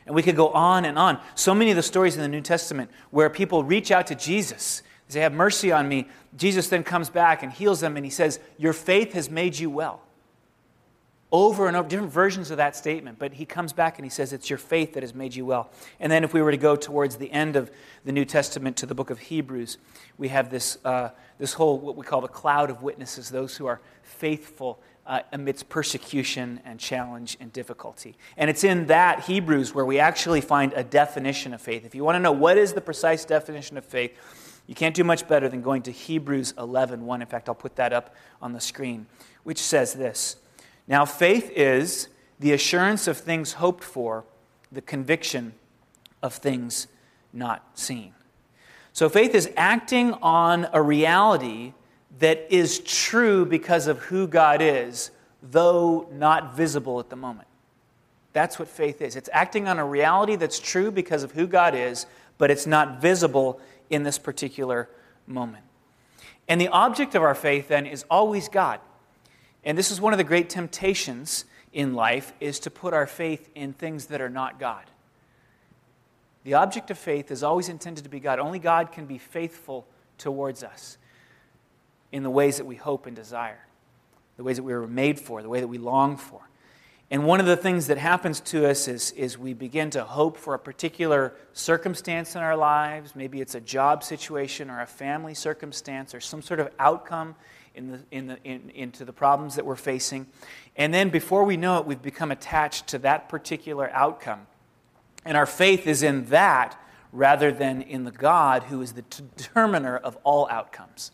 And 0.06 0.14
we 0.14 0.22
could 0.22 0.36
go 0.36 0.50
on 0.50 0.84
and 0.84 0.96
on. 0.96 1.18
So 1.34 1.56
many 1.56 1.70
of 1.70 1.76
the 1.76 1.82
stories 1.82 2.14
in 2.14 2.22
the 2.22 2.28
New 2.28 2.40
Testament 2.40 2.88
where 3.10 3.28
people 3.28 3.64
reach 3.64 3.90
out 3.90 4.06
to 4.06 4.14
Jesus. 4.14 4.82
They 5.08 5.14
say, 5.14 5.20
Have 5.22 5.32
mercy 5.32 5.72
on 5.72 5.88
me. 5.88 6.06
Jesus 6.36 6.68
then 6.68 6.84
comes 6.84 7.10
back 7.10 7.42
and 7.42 7.52
heals 7.52 7.80
them, 7.80 7.96
and 7.96 8.06
he 8.06 8.10
says, 8.12 8.38
Your 8.58 8.72
faith 8.72 9.12
has 9.14 9.28
made 9.28 9.58
you 9.58 9.70
well 9.70 10.02
over 11.32 11.68
and 11.68 11.76
over, 11.76 11.88
different 11.88 12.12
versions 12.12 12.50
of 12.50 12.56
that 12.56 12.74
statement. 12.74 13.18
But 13.18 13.34
he 13.34 13.44
comes 13.44 13.72
back 13.72 13.98
and 13.98 14.04
he 14.04 14.10
says, 14.10 14.32
It's 14.32 14.50
your 14.50 14.58
faith 14.58 14.94
that 14.94 15.02
has 15.02 15.14
made 15.14 15.34
you 15.34 15.46
well. 15.46 15.70
And 15.98 16.10
then, 16.10 16.24
if 16.24 16.34
we 16.34 16.42
were 16.42 16.50
to 16.50 16.56
go 16.56 16.76
towards 16.76 17.16
the 17.16 17.30
end 17.30 17.56
of 17.56 17.70
the 18.04 18.12
New 18.12 18.24
Testament 18.24 18.76
to 18.78 18.86
the 18.86 18.94
book 18.94 19.10
of 19.10 19.18
Hebrews, 19.18 19.78
we 20.18 20.28
have 20.28 20.50
this, 20.50 20.78
uh, 20.84 21.10
this 21.38 21.54
whole, 21.54 21.78
what 21.78 21.96
we 21.96 22.04
call 22.04 22.20
the 22.20 22.28
cloud 22.28 22.70
of 22.70 22.82
witnesses, 22.82 23.30
those 23.30 23.56
who 23.56 23.66
are 23.66 23.80
faithful 24.10 24.80
uh, 25.06 25.20
amidst 25.32 25.68
persecution 25.68 26.60
and 26.64 26.78
challenge 26.78 27.36
and 27.40 27.52
difficulty. 27.52 28.16
And 28.36 28.48
it's 28.48 28.64
in 28.64 28.86
that 28.86 29.20
Hebrews 29.20 29.74
where 29.74 29.84
we 29.84 29.98
actually 29.98 30.40
find 30.40 30.72
a 30.74 30.84
definition 30.84 31.52
of 31.52 31.60
faith. 31.60 31.84
If 31.84 31.94
you 31.94 32.04
want 32.04 32.16
to 32.16 32.20
know 32.20 32.32
what 32.32 32.56
is 32.56 32.74
the 32.74 32.80
precise 32.80 33.24
definition 33.24 33.76
of 33.76 33.84
faith, 33.84 34.16
you 34.66 34.74
can't 34.74 34.94
do 34.94 35.02
much 35.02 35.26
better 35.26 35.48
than 35.48 35.62
going 35.62 35.82
to 35.82 35.90
Hebrews 35.90 36.54
11 36.56 37.04
1. 37.04 37.22
In 37.22 37.26
fact, 37.26 37.48
I'll 37.48 37.56
put 37.56 37.76
that 37.76 37.92
up 37.92 38.14
on 38.40 38.52
the 38.52 38.60
screen, 38.60 39.06
which 39.42 39.58
says 39.58 39.94
this. 39.94 40.36
Now, 40.86 41.04
faith 41.04 41.50
is 41.56 42.08
the 42.38 42.52
assurance 42.52 43.08
of 43.08 43.18
things 43.18 43.54
hoped 43.54 43.82
for, 43.82 44.24
the 44.70 44.80
conviction 44.80 45.54
of 46.22 46.34
things 46.34 46.86
not 47.32 47.78
seen. 47.78 48.14
So, 48.92 49.08
faith 49.08 49.34
is 49.34 49.50
acting 49.56 50.12
on 50.14 50.68
a 50.72 50.80
reality 50.80 51.72
that 52.18 52.46
is 52.50 52.80
true 52.80 53.46
because 53.46 53.86
of 53.86 53.98
who 54.00 54.26
God 54.26 54.60
is, 54.60 55.10
though 55.42 56.08
not 56.12 56.54
visible 56.54 57.00
at 57.00 57.08
the 57.08 57.16
moment. 57.16 57.48
That's 58.32 58.58
what 58.58 58.68
faith 58.68 59.00
is. 59.00 59.16
It's 59.16 59.30
acting 59.32 59.68
on 59.68 59.78
a 59.78 59.84
reality 59.84 60.36
that's 60.36 60.58
true 60.58 60.90
because 60.90 61.22
of 61.22 61.32
who 61.32 61.46
God 61.46 61.74
is, 61.74 62.06
but 62.38 62.50
it's 62.50 62.66
not 62.66 63.00
visible 63.00 63.60
in 63.88 64.02
this 64.02 64.18
particular 64.18 64.88
moment. 65.26 65.64
And 66.48 66.60
the 66.60 66.68
object 66.68 67.14
of 67.14 67.22
our 67.22 67.34
faith 67.34 67.68
then 67.68 67.86
is 67.86 68.04
always 68.10 68.48
God. 68.48 68.80
And 69.64 69.76
this 69.76 69.90
is 69.90 70.00
one 70.00 70.12
of 70.12 70.18
the 70.18 70.24
great 70.24 70.48
temptations 70.50 71.44
in 71.72 71.94
life 71.94 72.32
is 72.40 72.58
to 72.60 72.70
put 72.70 72.94
our 72.94 73.06
faith 73.06 73.48
in 73.54 73.72
things 73.72 74.06
that 74.06 74.20
are 74.20 74.30
not 74.30 74.58
God. 74.58 74.84
The 76.44 76.54
object 76.54 76.90
of 76.90 76.98
faith 76.98 77.30
is 77.30 77.42
always 77.42 77.68
intended 77.68 78.04
to 78.04 78.10
be 78.10 78.20
God. 78.20 78.38
Only 78.38 78.58
God 78.58 78.92
can 78.92 79.06
be 79.06 79.18
faithful 79.18 79.86
towards 80.18 80.62
us 80.62 80.98
in 82.12 82.22
the 82.22 82.30
ways 82.30 82.56
that 82.56 82.64
we 82.64 82.76
hope 82.76 83.06
and 83.06 83.14
desire, 83.14 83.66
the 84.36 84.42
ways 84.42 84.56
that 84.56 84.62
we 84.62 84.72
were 84.72 84.86
made 84.86 85.18
for, 85.18 85.42
the 85.42 85.48
way 85.48 85.60
that 85.60 85.68
we 85.68 85.78
long 85.78 86.16
for. 86.16 86.50
And 87.12 87.24
one 87.24 87.40
of 87.40 87.46
the 87.46 87.56
things 87.56 87.88
that 87.88 87.98
happens 87.98 88.38
to 88.40 88.68
us 88.68 88.86
is, 88.86 89.10
is 89.12 89.36
we 89.36 89.52
begin 89.52 89.90
to 89.90 90.04
hope 90.04 90.36
for 90.36 90.54
a 90.54 90.58
particular 90.60 91.34
circumstance 91.52 92.36
in 92.36 92.40
our 92.40 92.56
lives. 92.56 93.16
Maybe 93.16 93.40
it's 93.40 93.56
a 93.56 93.60
job 93.60 94.04
situation 94.04 94.70
or 94.70 94.80
a 94.80 94.86
family 94.86 95.34
circumstance 95.34 96.14
or 96.14 96.20
some 96.20 96.40
sort 96.40 96.60
of 96.60 96.70
outcome 96.78 97.34
in 97.74 97.90
the, 97.90 98.00
in 98.12 98.26
the, 98.28 98.38
in, 98.44 98.70
into 98.70 99.04
the 99.04 99.12
problems 99.12 99.56
that 99.56 99.66
we're 99.66 99.74
facing. 99.74 100.28
And 100.76 100.94
then 100.94 101.08
before 101.08 101.44
we 101.44 101.56
know 101.56 101.78
it, 101.78 101.86
we've 101.86 102.00
become 102.00 102.30
attached 102.30 102.86
to 102.88 102.98
that 102.98 103.28
particular 103.28 103.90
outcome. 103.90 104.46
And 105.24 105.36
our 105.36 105.46
faith 105.46 105.88
is 105.88 106.04
in 106.04 106.26
that 106.26 106.80
rather 107.12 107.50
than 107.50 107.82
in 107.82 108.04
the 108.04 108.12
God 108.12 108.64
who 108.64 108.80
is 108.82 108.92
the 108.92 109.02
determiner 109.02 109.96
of 109.96 110.16
all 110.22 110.48
outcomes. 110.48 111.10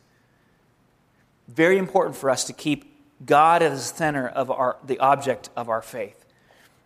Very 1.49 1.79
important 1.79 2.17
for 2.17 2.31
us 2.31 2.45
to 2.45 2.53
keep 2.53 2.93
God 3.25 3.63
as 3.63 3.91
the 3.91 3.97
center 3.97 4.29
of 4.29 4.51
our, 4.51 4.77
the 4.85 4.99
object 4.99 5.51
of 5.57 5.69
our 5.69 5.83
faith 5.83 6.25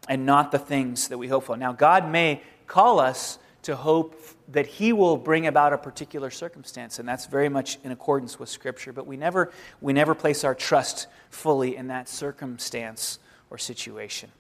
and 0.09 0.27
not 0.27 0.53
the 0.53 0.59
things 0.59 1.09
that 1.09 1.19
we 1.19 1.29
hope 1.29 1.45
for. 1.45 1.57
Now, 1.57 1.73
God 1.73 2.11
may 2.11 2.43
call 2.67 3.01
us 3.01 3.39
to 3.63 3.77
hope 3.77 4.21
that 4.49 4.67
He 4.67 4.93
will 4.93 5.17
bring 5.17 5.47
about 5.47 5.73
a 5.73 5.79
particular 5.79 6.31
circumstance, 6.31 6.99
and 6.99 7.09
that's 7.09 7.27
very 7.27 7.49
much 7.49 7.79
in 7.85 7.93
accordance 7.93 8.39
with 8.39 8.49
Scripture, 8.49 8.93
but 8.93 9.07
we 9.07 9.17
never, 9.17 9.53
we 9.81 9.93
never 9.93 10.15
place 10.15 10.45
our 10.45 10.55
trust 10.55 11.07
fully 11.31 11.77
in 11.77 11.89
that 11.89 12.09
circumstance 12.09 13.19
or 13.51 13.59
situation. 13.59 14.31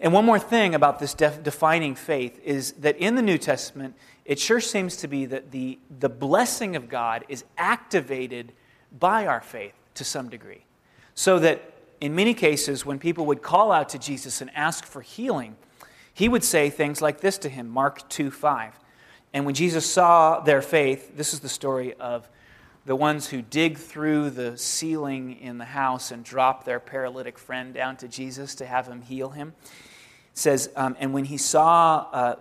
And 0.00 0.12
one 0.12 0.24
more 0.24 0.38
thing 0.38 0.74
about 0.74 0.98
this 0.98 1.14
def- 1.14 1.42
defining 1.42 1.94
faith 1.94 2.40
is 2.44 2.72
that 2.72 2.96
in 2.96 3.14
the 3.14 3.22
New 3.22 3.38
Testament, 3.38 3.94
it 4.24 4.38
sure 4.38 4.60
seems 4.60 4.96
to 4.98 5.08
be 5.08 5.26
that 5.26 5.50
the, 5.50 5.78
the 6.00 6.08
blessing 6.08 6.76
of 6.76 6.88
God 6.88 7.24
is 7.28 7.44
activated 7.56 8.52
by 8.98 9.26
our 9.26 9.40
faith 9.40 9.74
to 9.94 10.04
some 10.04 10.28
degree. 10.28 10.64
So 11.14 11.38
that 11.38 11.72
in 12.00 12.14
many 12.14 12.34
cases, 12.34 12.84
when 12.84 12.98
people 12.98 13.26
would 13.26 13.42
call 13.42 13.70
out 13.70 13.90
to 13.90 13.98
Jesus 13.98 14.40
and 14.40 14.50
ask 14.54 14.84
for 14.84 15.02
healing, 15.02 15.56
he 16.12 16.28
would 16.28 16.44
say 16.44 16.68
things 16.68 17.00
like 17.00 17.20
this 17.20 17.38
to 17.38 17.48
him 17.48 17.68
Mark 17.68 18.08
2 18.08 18.30
5. 18.30 18.78
And 19.32 19.46
when 19.46 19.54
Jesus 19.54 19.88
saw 19.88 20.40
their 20.40 20.60
faith, 20.60 21.16
this 21.16 21.32
is 21.32 21.40
the 21.40 21.48
story 21.48 21.94
of 21.94 22.28
the 22.84 22.96
ones 22.96 23.28
who 23.28 23.42
dig 23.42 23.78
through 23.78 24.30
the 24.30 24.58
ceiling 24.58 25.38
in 25.40 25.58
the 25.58 25.64
house 25.64 26.10
and 26.10 26.24
drop 26.24 26.64
their 26.64 26.80
paralytic 26.80 27.38
friend 27.38 27.72
down 27.72 27.96
to 27.96 28.08
Jesus 28.08 28.56
to 28.56 28.66
have 28.66 28.88
him 28.88 29.02
heal 29.02 29.30
him. 29.30 29.54
It 30.32 30.38
says, 30.38 30.70
um, 30.74 30.96
and 30.98 31.14
when 31.14 31.26
he 31.26 31.36
saw, 31.36 32.08
uh, 32.12 32.36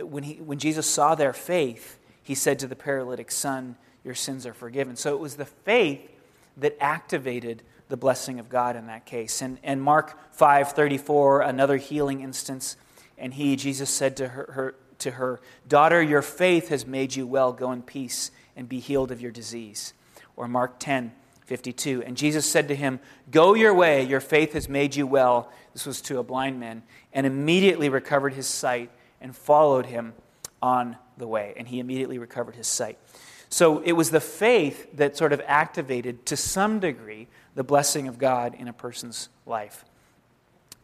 when, 0.00 0.22
he, 0.22 0.34
when 0.34 0.58
Jesus 0.58 0.86
saw 0.86 1.14
their 1.14 1.32
faith, 1.32 1.98
he 2.22 2.34
said 2.34 2.58
to 2.60 2.68
the 2.68 2.76
paralytic 2.76 3.30
son, 3.30 3.76
Your 4.04 4.14
sins 4.14 4.46
are 4.46 4.54
forgiven. 4.54 4.96
So 4.96 5.14
it 5.14 5.20
was 5.20 5.36
the 5.36 5.44
faith 5.44 6.10
that 6.56 6.76
activated 6.80 7.62
the 7.88 7.96
blessing 7.96 8.38
of 8.38 8.48
God 8.48 8.76
in 8.76 8.86
that 8.86 9.06
case. 9.06 9.42
And, 9.42 9.58
and 9.62 9.82
Mark 9.82 10.18
5:34, 10.36 11.46
another 11.46 11.76
healing 11.76 12.20
instance, 12.20 12.76
and 13.18 13.34
he, 13.34 13.56
Jesus 13.56 13.90
said 13.90 14.16
to 14.16 14.28
her, 14.28 14.52
her, 14.52 14.74
to 15.00 15.12
her, 15.12 15.40
Daughter, 15.68 16.02
your 16.02 16.22
faith 16.22 16.68
has 16.68 16.86
made 16.86 17.14
you 17.14 17.26
well. 17.26 17.52
Go 17.52 17.70
in 17.72 17.82
peace 17.82 18.30
and 18.56 18.68
be 18.68 18.80
healed 18.80 19.12
of 19.12 19.20
your 19.20 19.30
disease. 19.30 19.92
Or 20.36 20.48
Mark 20.48 20.78
10, 20.78 21.12
52. 21.44 22.02
And 22.04 22.16
Jesus 22.16 22.50
said 22.50 22.68
to 22.68 22.74
him, 22.74 22.98
Go 23.30 23.54
your 23.54 23.74
way, 23.74 24.02
your 24.02 24.20
faith 24.20 24.54
has 24.54 24.68
made 24.68 24.96
you 24.96 25.06
well. 25.06 25.52
This 25.72 25.86
was 25.86 26.00
to 26.02 26.18
a 26.18 26.22
blind 26.22 26.58
man, 26.58 26.82
and 27.12 27.26
immediately 27.26 27.88
recovered 27.88 28.34
his 28.34 28.46
sight 28.46 28.90
and 29.20 29.36
followed 29.36 29.86
him 29.86 30.14
on 30.60 30.96
the 31.16 31.26
way. 31.26 31.54
And 31.56 31.68
he 31.68 31.78
immediately 31.78 32.18
recovered 32.18 32.54
his 32.54 32.66
sight. 32.66 32.98
So 33.52 33.80
it 33.80 33.92
was 33.92 34.08
the 34.08 34.18
faith 34.18 34.96
that 34.96 35.14
sort 35.14 35.34
of 35.34 35.42
activated, 35.44 36.24
to 36.24 36.38
some 36.38 36.80
degree, 36.80 37.28
the 37.54 37.62
blessing 37.62 38.08
of 38.08 38.16
God 38.16 38.54
in 38.58 38.66
a 38.66 38.72
person's 38.72 39.28
life. 39.44 39.84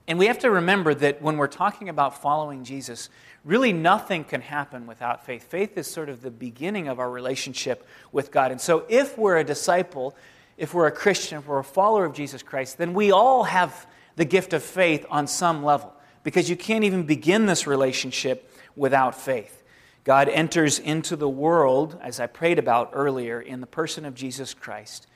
And 0.06 0.18
we 0.18 0.26
have 0.26 0.40
to 0.40 0.50
remember 0.50 0.92
that 0.92 1.22
when 1.22 1.38
we're 1.38 1.46
talking 1.46 1.88
about 1.88 2.20
following 2.20 2.64
Jesus, 2.64 3.08
really 3.42 3.72
nothing 3.72 4.22
can 4.22 4.42
happen 4.42 4.86
without 4.86 5.24
faith. 5.24 5.44
Faith 5.44 5.78
is 5.78 5.86
sort 5.86 6.10
of 6.10 6.20
the 6.20 6.30
beginning 6.30 6.88
of 6.88 6.98
our 6.98 7.10
relationship 7.10 7.86
with 8.12 8.30
God. 8.30 8.50
And 8.50 8.60
so 8.60 8.84
if 8.90 9.16
we're 9.16 9.38
a 9.38 9.44
disciple, 9.44 10.14
if 10.58 10.74
we're 10.74 10.88
a 10.88 10.92
Christian, 10.92 11.38
if 11.38 11.46
we're 11.46 11.60
a 11.60 11.64
follower 11.64 12.04
of 12.04 12.12
Jesus 12.12 12.42
Christ, 12.42 12.76
then 12.76 12.92
we 12.92 13.12
all 13.12 13.44
have 13.44 13.86
the 14.16 14.26
gift 14.26 14.52
of 14.52 14.62
faith 14.62 15.06
on 15.08 15.26
some 15.26 15.64
level 15.64 15.94
because 16.22 16.50
you 16.50 16.56
can't 16.56 16.84
even 16.84 17.04
begin 17.04 17.46
this 17.46 17.66
relationship 17.66 18.52
without 18.76 19.18
faith. 19.18 19.57
God 20.08 20.30
enters 20.30 20.78
into 20.78 21.16
the 21.16 21.28
world, 21.28 21.98
as 22.00 22.18
I 22.18 22.26
prayed 22.26 22.58
about 22.58 22.92
earlier, 22.94 23.42
in 23.42 23.60
the 23.60 23.66
person 23.66 24.06
of 24.06 24.14
Jesus 24.14 24.54
Christ 24.54 25.06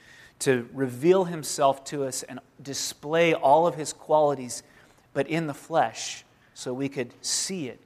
to 0.41 0.69
reveal 0.75 1.25
himself 1.25 1.83
to 1.85 2.05
us 2.05 2.23
and 2.23 2.41
display 2.63 3.33
all 3.33 3.67
of 3.67 3.77
his 3.77 3.95
qualities, 3.95 4.63
but 5.15 5.27
in 5.29 5.47
the 5.47 5.55
flesh, 5.55 6.27
so 6.53 6.75
we 6.75 6.91
could 6.91 7.15
see 7.23 7.69
it. 7.69 7.81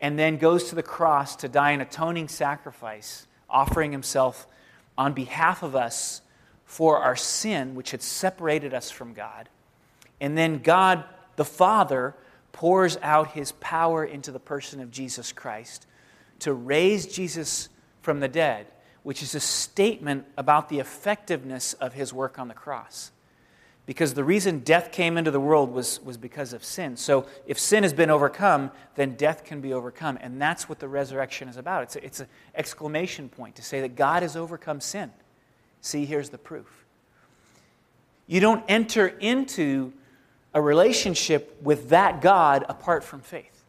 And 0.00 0.18
then 0.18 0.38
goes 0.38 0.70
to 0.70 0.74
the 0.74 0.82
cross 0.82 1.36
to 1.36 1.48
die 1.48 1.70
an 1.70 1.80
atoning 1.80 2.26
sacrifice, 2.26 3.28
offering 3.48 3.92
himself 3.92 4.48
on 4.96 5.12
behalf 5.12 5.62
of 5.62 5.76
us 5.76 6.22
for 6.64 6.98
our 6.98 7.14
sin, 7.14 7.76
which 7.76 7.92
had 7.92 8.02
separated 8.02 8.74
us 8.74 8.90
from 8.90 9.14
God. 9.14 9.48
And 10.20 10.36
then 10.36 10.58
God, 10.58 11.04
the 11.36 11.44
Father, 11.44 12.16
pours 12.50 12.96
out 13.02 13.34
his 13.34 13.52
power 13.60 14.04
into 14.04 14.32
the 14.32 14.40
person 14.40 14.80
of 14.80 14.90
Jesus 14.90 15.30
Christ 15.30 15.86
to 16.40 16.52
raise 16.52 17.06
Jesus 17.06 17.68
from 18.00 18.20
the 18.20 18.28
dead 18.28 18.66
which 19.08 19.22
is 19.22 19.34
a 19.34 19.40
statement 19.40 20.26
about 20.36 20.68
the 20.68 20.78
effectiveness 20.78 21.72
of 21.72 21.94
his 21.94 22.12
work 22.12 22.38
on 22.38 22.46
the 22.46 22.52
cross. 22.52 23.10
Because 23.86 24.12
the 24.12 24.22
reason 24.22 24.58
death 24.58 24.92
came 24.92 25.16
into 25.16 25.30
the 25.30 25.40
world 25.40 25.72
was, 25.72 25.98
was 26.02 26.18
because 26.18 26.52
of 26.52 26.62
sin. 26.62 26.94
So 26.98 27.24
if 27.46 27.58
sin 27.58 27.84
has 27.84 27.94
been 27.94 28.10
overcome, 28.10 28.70
then 28.96 29.14
death 29.14 29.44
can 29.44 29.62
be 29.62 29.72
overcome. 29.72 30.18
And 30.20 30.38
that's 30.42 30.68
what 30.68 30.78
the 30.78 30.88
resurrection 30.88 31.48
is 31.48 31.56
about. 31.56 31.84
It's, 31.84 31.96
a, 31.96 32.04
it's 32.04 32.20
an 32.20 32.26
exclamation 32.54 33.30
point 33.30 33.56
to 33.56 33.62
say 33.62 33.80
that 33.80 33.96
God 33.96 34.22
has 34.22 34.36
overcome 34.36 34.82
sin. 34.82 35.10
See, 35.80 36.04
here's 36.04 36.28
the 36.28 36.36
proof. 36.36 36.84
You 38.26 38.40
don't 38.40 38.62
enter 38.68 39.06
into 39.06 39.94
a 40.52 40.60
relationship 40.60 41.56
with 41.62 41.88
that 41.88 42.20
God 42.20 42.66
apart 42.68 43.04
from 43.04 43.20
faith. 43.20 43.64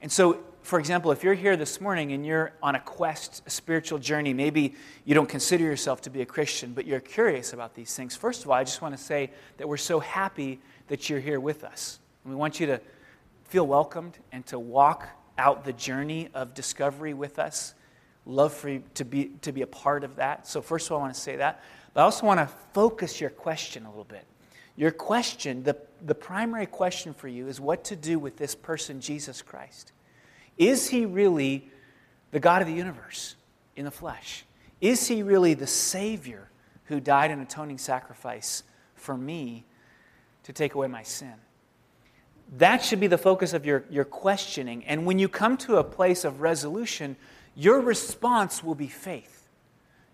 And 0.00 0.12
so 0.12 0.38
for 0.68 0.78
example, 0.78 1.12
if 1.12 1.24
you're 1.24 1.32
here 1.32 1.56
this 1.56 1.80
morning 1.80 2.12
and 2.12 2.26
you're 2.26 2.52
on 2.62 2.74
a 2.74 2.80
quest, 2.80 3.42
a 3.46 3.50
spiritual 3.50 3.98
journey, 3.98 4.34
maybe 4.34 4.74
you 5.06 5.14
don't 5.14 5.28
consider 5.28 5.64
yourself 5.64 6.02
to 6.02 6.10
be 6.10 6.20
a 6.20 6.26
Christian, 6.26 6.74
but 6.74 6.84
you're 6.84 7.00
curious 7.00 7.54
about 7.54 7.74
these 7.74 7.96
things. 7.96 8.14
First 8.14 8.44
of 8.44 8.50
all, 8.50 8.56
I 8.56 8.64
just 8.64 8.82
want 8.82 8.94
to 8.94 9.02
say 9.02 9.30
that 9.56 9.66
we're 9.66 9.78
so 9.78 9.98
happy 9.98 10.60
that 10.88 11.08
you're 11.08 11.20
here 11.20 11.40
with 11.40 11.64
us. 11.64 12.00
We 12.22 12.34
want 12.34 12.60
you 12.60 12.66
to 12.66 12.82
feel 13.44 13.66
welcomed 13.66 14.18
and 14.30 14.44
to 14.48 14.58
walk 14.58 15.08
out 15.38 15.64
the 15.64 15.72
journey 15.72 16.28
of 16.34 16.52
discovery 16.52 17.14
with 17.14 17.38
us. 17.38 17.72
Love 18.26 18.52
for 18.52 18.68
you 18.68 18.82
to 18.92 19.06
be, 19.06 19.30
to 19.40 19.52
be 19.52 19.62
a 19.62 19.66
part 19.66 20.04
of 20.04 20.16
that. 20.16 20.46
So, 20.46 20.60
first 20.60 20.88
of 20.88 20.92
all, 20.92 20.98
I 20.98 21.00
want 21.04 21.14
to 21.14 21.20
say 21.20 21.36
that. 21.36 21.64
But 21.94 22.02
I 22.02 22.04
also 22.04 22.26
want 22.26 22.40
to 22.40 22.54
focus 22.74 23.22
your 23.22 23.30
question 23.30 23.86
a 23.86 23.88
little 23.88 24.04
bit. 24.04 24.26
Your 24.76 24.90
question, 24.90 25.62
the, 25.62 25.78
the 26.04 26.14
primary 26.14 26.66
question 26.66 27.14
for 27.14 27.26
you 27.26 27.48
is 27.48 27.58
what 27.58 27.84
to 27.84 27.96
do 27.96 28.18
with 28.18 28.36
this 28.36 28.54
person, 28.54 29.00
Jesus 29.00 29.40
Christ. 29.40 29.92
Is 30.58 30.88
he 30.88 31.06
really 31.06 31.70
the 32.30 32.40
God 32.40 32.62
of 32.62 32.68
the 32.68 32.74
universe 32.74 33.36
in 33.76 33.84
the 33.84 33.90
flesh? 33.90 34.44
Is 34.80 35.06
he 35.06 35.22
really 35.22 35.54
the 35.54 35.66
Savior 35.66 36.50
who 36.84 37.00
died 37.00 37.30
an 37.30 37.40
atoning 37.40 37.78
sacrifice 37.78 38.62
for 38.94 39.16
me 39.16 39.64
to 40.44 40.52
take 40.52 40.74
away 40.74 40.88
my 40.88 41.02
sin? 41.02 41.34
That 42.56 42.82
should 42.82 43.00
be 43.00 43.06
the 43.06 43.18
focus 43.18 43.52
of 43.52 43.66
your, 43.66 43.84
your 43.90 44.04
questioning. 44.04 44.84
And 44.84 45.04
when 45.04 45.18
you 45.18 45.28
come 45.28 45.56
to 45.58 45.76
a 45.76 45.84
place 45.84 46.24
of 46.24 46.40
resolution, 46.40 47.16
your 47.54 47.80
response 47.80 48.64
will 48.64 48.74
be 48.74 48.88
faith. 48.88 49.34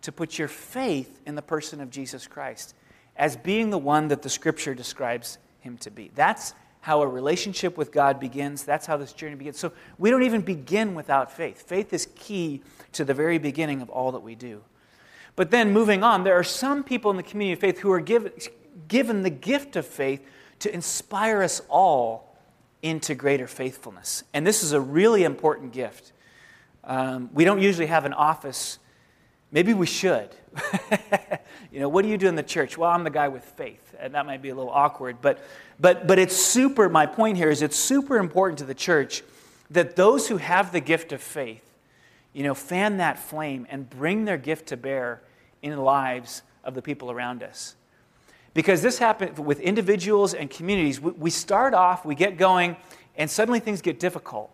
To 0.03 0.13
put 0.13 0.39
your 0.39 0.49
faith 0.49 1.21
in 1.25 1.35
the 1.35 1.43
person 1.43 1.81
of 1.81 1.91
Jesus 1.91 2.27
Christ 2.27 2.75
as 3.17 3.37
being 3.37 3.71
the 3.71 3.79
one 3.79 4.09
that 4.09 4.23
the 4.23 4.29
scripture 4.29 4.75
describes 4.75 5.39
him 5.61 5.79
to 5.79 5.91
be. 5.91 6.11
That's 6.15 6.53
how 6.85 7.00
a 7.00 7.09
relationship 7.09 7.79
with 7.79 7.91
God 7.91 8.21
begins. 8.21 8.62
That's 8.62 8.85
how 8.85 8.99
this 8.99 9.14
journey 9.14 9.37
begins. 9.37 9.59
So 9.59 9.73
we 9.97 10.11
don't 10.11 10.23
even 10.23 10.43
begin 10.43 10.95
without 10.95 11.33
faith. 11.33 11.62
Faith 11.62 11.95
is 11.95 12.09
key 12.14 12.61
to 12.93 13.07
the 13.07 13.14
very 13.14 13.38
beginning 13.38 13.81
of 13.81 13.88
all 13.88 14.12
that 14.12 14.21
we 14.21 14.35
do. 14.35 14.61
But 15.35 15.50
then 15.50 15.73
moving 15.73 16.03
on, 16.03 16.25
there 16.25 16.38
are 16.38 16.45
some 16.45 16.85
people 16.85 17.11
in 17.11 17.17
the 17.17 17.23
community 17.23 17.55
of 17.55 17.61
faith 17.61 17.79
who 17.79 17.91
are 17.91 18.00
given, 18.00 18.33
given 18.87 19.23
the 19.23 19.31
gift 19.31 19.76
of 19.76 19.87
faith 19.87 20.21
to 20.59 20.75
inspire 20.75 21.43
us 21.43 21.62
all 21.71 22.37
into 22.83 23.14
greater 23.14 23.47
faithfulness. 23.47 24.23
And 24.35 24.47
this 24.47 24.62
is 24.62 24.73
a 24.73 24.81
really 24.81 25.25
important 25.25 25.73
gift. 25.73 26.12
Um, 26.85 27.31
we 27.33 27.47
don't 27.47 27.62
usually 27.62 27.87
have 27.87 28.05
an 28.05 28.12
office. 28.12 28.79
Maybe 29.50 29.73
we 29.73 29.87
should. 29.87 30.29
you 31.75 31.81
know, 31.81 31.88
what 31.88 32.02
do 32.02 32.09
you 32.09 32.16
do 32.16 32.28
in 32.28 32.37
the 32.37 32.43
church? 32.45 32.78
Well, 32.78 32.88
I'm 32.88 33.02
the 33.02 33.11
guy 33.11 33.26
with 33.26 33.45
faith. 33.45 33.97
And 33.99 34.14
that 34.14 34.26
might 34.26 34.40
be 34.40 34.50
a 34.50 34.54
little 34.54 34.71
awkward. 34.71 35.16
But 35.21 35.45
but, 35.81 36.07
but 36.07 36.19
it's 36.19 36.37
super, 36.37 36.88
my 36.88 37.07
point 37.07 37.37
here 37.37 37.50
is 37.50 37.62
it's 37.62 37.76
super 37.76 38.19
important 38.19 38.59
to 38.61 38.64
the 38.64 38.75
church 38.75 39.23
that 39.71 39.97
those 39.97 40.28
who 40.28 40.37
have 40.37 40.73
the 40.73 40.81
gift 40.81 41.11
of 41.12 41.21
faith, 41.21 41.69
you 42.33 42.45
know, 42.45 42.54
fan 42.54 42.99
that 42.99 43.19
flame 43.19 43.66
and 43.71 43.90
bring 43.90 44.25
their 44.25 44.38
gift 44.38 44.69
to 44.69 44.76
bear 44.76 45.21
in 45.62 45.73
the 45.73 45.81
lives 45.81 46.43
of 46.62 46.75
the 46.75 46.83
people 46.83 47.11
around 47.11 47.43
us. 47.43 47.75
Because 48.52 48.83
this 48.83 48.99
happens 48.99 49.40
with 49.40 49.59
individuals 49.59 50.33
and 50.33 50.49
communities. 50.49 51.00
We 51.00 51.31
start 51.31 51.75
off, 51.75 52.04
we 52.04 52.14
get 52.14 52.37
going, 52.37 52.76
and 53.16 53.28
suddenly 53.28 53.59
things 53.59 53.83
get 53.83 53.99
difficult. 53.99 54.52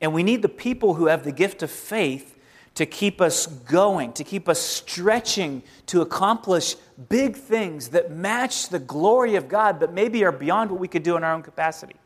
And 0.00 0.14
we 0.14 0.22
need 0.22 0.40
the 0.40 0.48
people 0.48 0.94
who 0.94 1.06
have 1.06 1.24
the 1.24 1.32
gift 1.32 1.64
of 1.64 1.70
faith 1.70 2.38
to 2.74 2.86
keep 2.86 3.20
us 3.20 3.46
going, 3.46 4.12
to 4.14 4.24
keep 4.24 4.48
us 4.48 4.60
stretching 4.60 5.62
to 5.86 6.00
accomplish 6.00 6.76
big 7.08 7.36
things 7.36 7.88
that 7.88 8.10
match 8.10 8.68
the 8.68 8.78
glory 8.78 9.34
of 9.36 9.48
God, 9.48 9.80
but 9.80 9.92
maybe 9.92 10.24
are 10.24 10.32
beyond 10.32 10.70
what 10.70 10.80
we 10.80 10.88
could 10.88 11.02
do 11.02 11.16
in 11.16 11.24
our 11.24 11.34
own 11.34 11.42
capacity. 11.42 11.96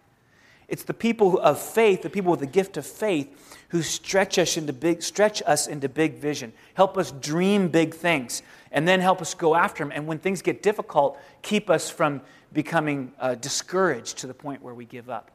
It's 0.66 0.84
the 0.84 0.94
people 0.94 1.38
of 1.38 1.60
faith, 1.60 2.02
the 2.02 2.10
people 2.10 2.30
with 2.30 2.40
the 2.40 2.46
gift 2.46 2.76
of 2.76 2.86
faith, 2.86 3.60
who 3.68 3.82
stretch 3.82 4.38
us 4.38 4.56
into 4.56 4.72
big, 4.72 5.02
stretch 5.02 5.42
us 5.46 5.66
into 5.66 5.88
big 5.88 6.18
vision, 6.18 6.52
help 6.74 6.96
us 6.96 7.10
dream 7.10 7.68
big 7.68 7.94
things, 7.94 8.42
and 8.72 8.88
then 8.88 9.00
help 9.00 9.20
us 9.20 9.34
go 9.34 9.54
after 9.54 9.84
them. 9.84 9.92
And 9.94 10.06
when 10.06 10.18
things 10.18 10.42
get 10.42 10.62
difficult, 10.62 11.18
keep 11.42 11.68
us 11.68 11.90
from 11.90 12.22
becoming 12.52 13.12
uh, 13.18 13.34
discouraged 13.34 14.18
to 14.18 14.26
the 14.26 14.34
point 14.34 14.62
where 14.62 14.74
we 14.74 14.84
give 14.84 15.10
up. 15.10 15.30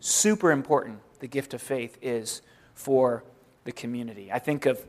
Super 0.00 0.52
important, 0.52 1.00
the 1.20 1.26
gift 1.26 1.54
of 1.54 1.62
faith 1.62 1.98
is 2.02 2.42
for 2.74 3.24
the 3.66 3.72
community. 3.72 4.32
I 4.32 4.38
think 4.38 4.64
of 4.64 4.84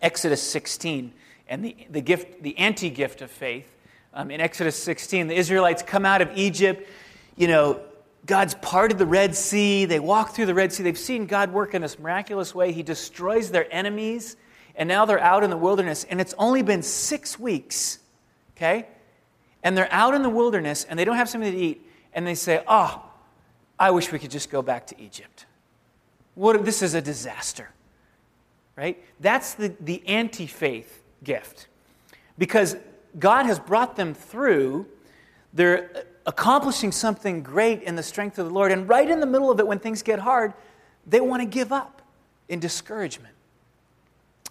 Exodus 0.00 0.42
16 0.42 1.12
and 1.48 1.64
the, 1.64 1.76
the 1.90 2.00
gift, 2.00 2.42
the 2.42 2.56
anti-gift 2.58 3.22
of 3.22 3.30
faith. 3.30 3.66
Um, 4.12 4.30
in 4.30 4.40
Exodus 4.40 4.80
16, 4.80 5.26
the 5.26 5.34
Israelites 5.34 5.82
come 5.82 6.06
out 6.06 6.22
of 6.22 6.30
Egypt, 6.36 6.88
you 7.36 7.48
know, 7.48 7.80
God's 8.26 8.54
parted 8.54 8.96
the 8.96 9.06
Red 9.06 9.34
Sea. 9.34 9.84
They 9.84 10.00
walk 10.00 10.30
through 10.34 10.46
the 10.46 10.54
Red 10.54 10.72
Sea. 10.72 10.82
They've 10.82 10.96
seen 10.96 11.26
God 11.26 11.52
work 11.52 11.74
in 11.74 11.82
this 11.82 11.98
miraculous 11.98 12.54
way. 12.54 12.72
He 12.72 12.82
destroys 12.82 13.50
their 13.50 13.66
enemies, 13.72 14.36
and 14.76 14.88
now 14.88 15.04
they're 15.04 15.20
out 15.20 15.44
in 15.44 15.50
the 15.50 15.56
wilderness, 15.56 16.04
and 16.04 16.20
it's 16.20 16.34
only 16.38 16.62
been 16.62 16.82
six 16.82 17.38
weeks, 17.38 17.98
okay? 18.56 18.86
And 19.62 19.76
they're 19.76 19.92
out 19.92 20.14
in 20.14 20.22
the 20.22 20.30
wilderness, 20.30 20.84
and 20.84 20.98
they 20.98 21.04
don't 21.04 21.16
have 21.16 21.28
something 21.28 21.52
to 21.52 21.58
eat, 21.58 21.86
and 22.14 22.26
they 22.26 22.34
say, 22.34 22.62
Oh, 22.66 23.04
I 23.78 23.90
wish 23.90 24.10
we 24.10 24.18
could 24.18 24.30
just 24.30 24.50
go 24.50 24.62
back 24.62 24.86
to 24.86 25.00
Egypt. 25.00 25.46
What, 26.34 26.64
this 26.64 26.82
is 26.82 26.94
a 26.94 27.02
disaster, 27.02 27.70
right? 28.76 29.02
That's 29.20 29.54
the, 29.54 29.74
the 29.80 30.06
anti 30.06 30.46
faith 30.46 31.02
gift. 31.22 31.68
Because 32.38 32.76
God 33.18 33.46
has 33.46 33.58
brought 33.58 33.96
them 33.96 34.14
through. 34.14 34.86
They're 35.52 36.06
accomplishing 36.26 36.90
something 36.90 37.42
great 37.42 37.82
in 37.82 37.96
the 37.96 38.02
strength 38.02 38.38
of 38.38 38.46
the 38.46 38.52
Lord. 38.52 38.72
And 38.72 38.88
right 38.88 39.08
in 39.08 39.20
the 39.20 39.26
middle 39.26 39.50
of 39.50 39.60
it, 39.60 39.66
when 39.66 39.78
things 39.78 40.02
get 40.02 40.18
hard, 40.18 40.52
they 41.06 41.20
want 41.20 41.42
to 41.42 41.46
give 41.46 41.72
up 41.72 42.02
in 42.48 42.60
discouragement. 42.60 43.34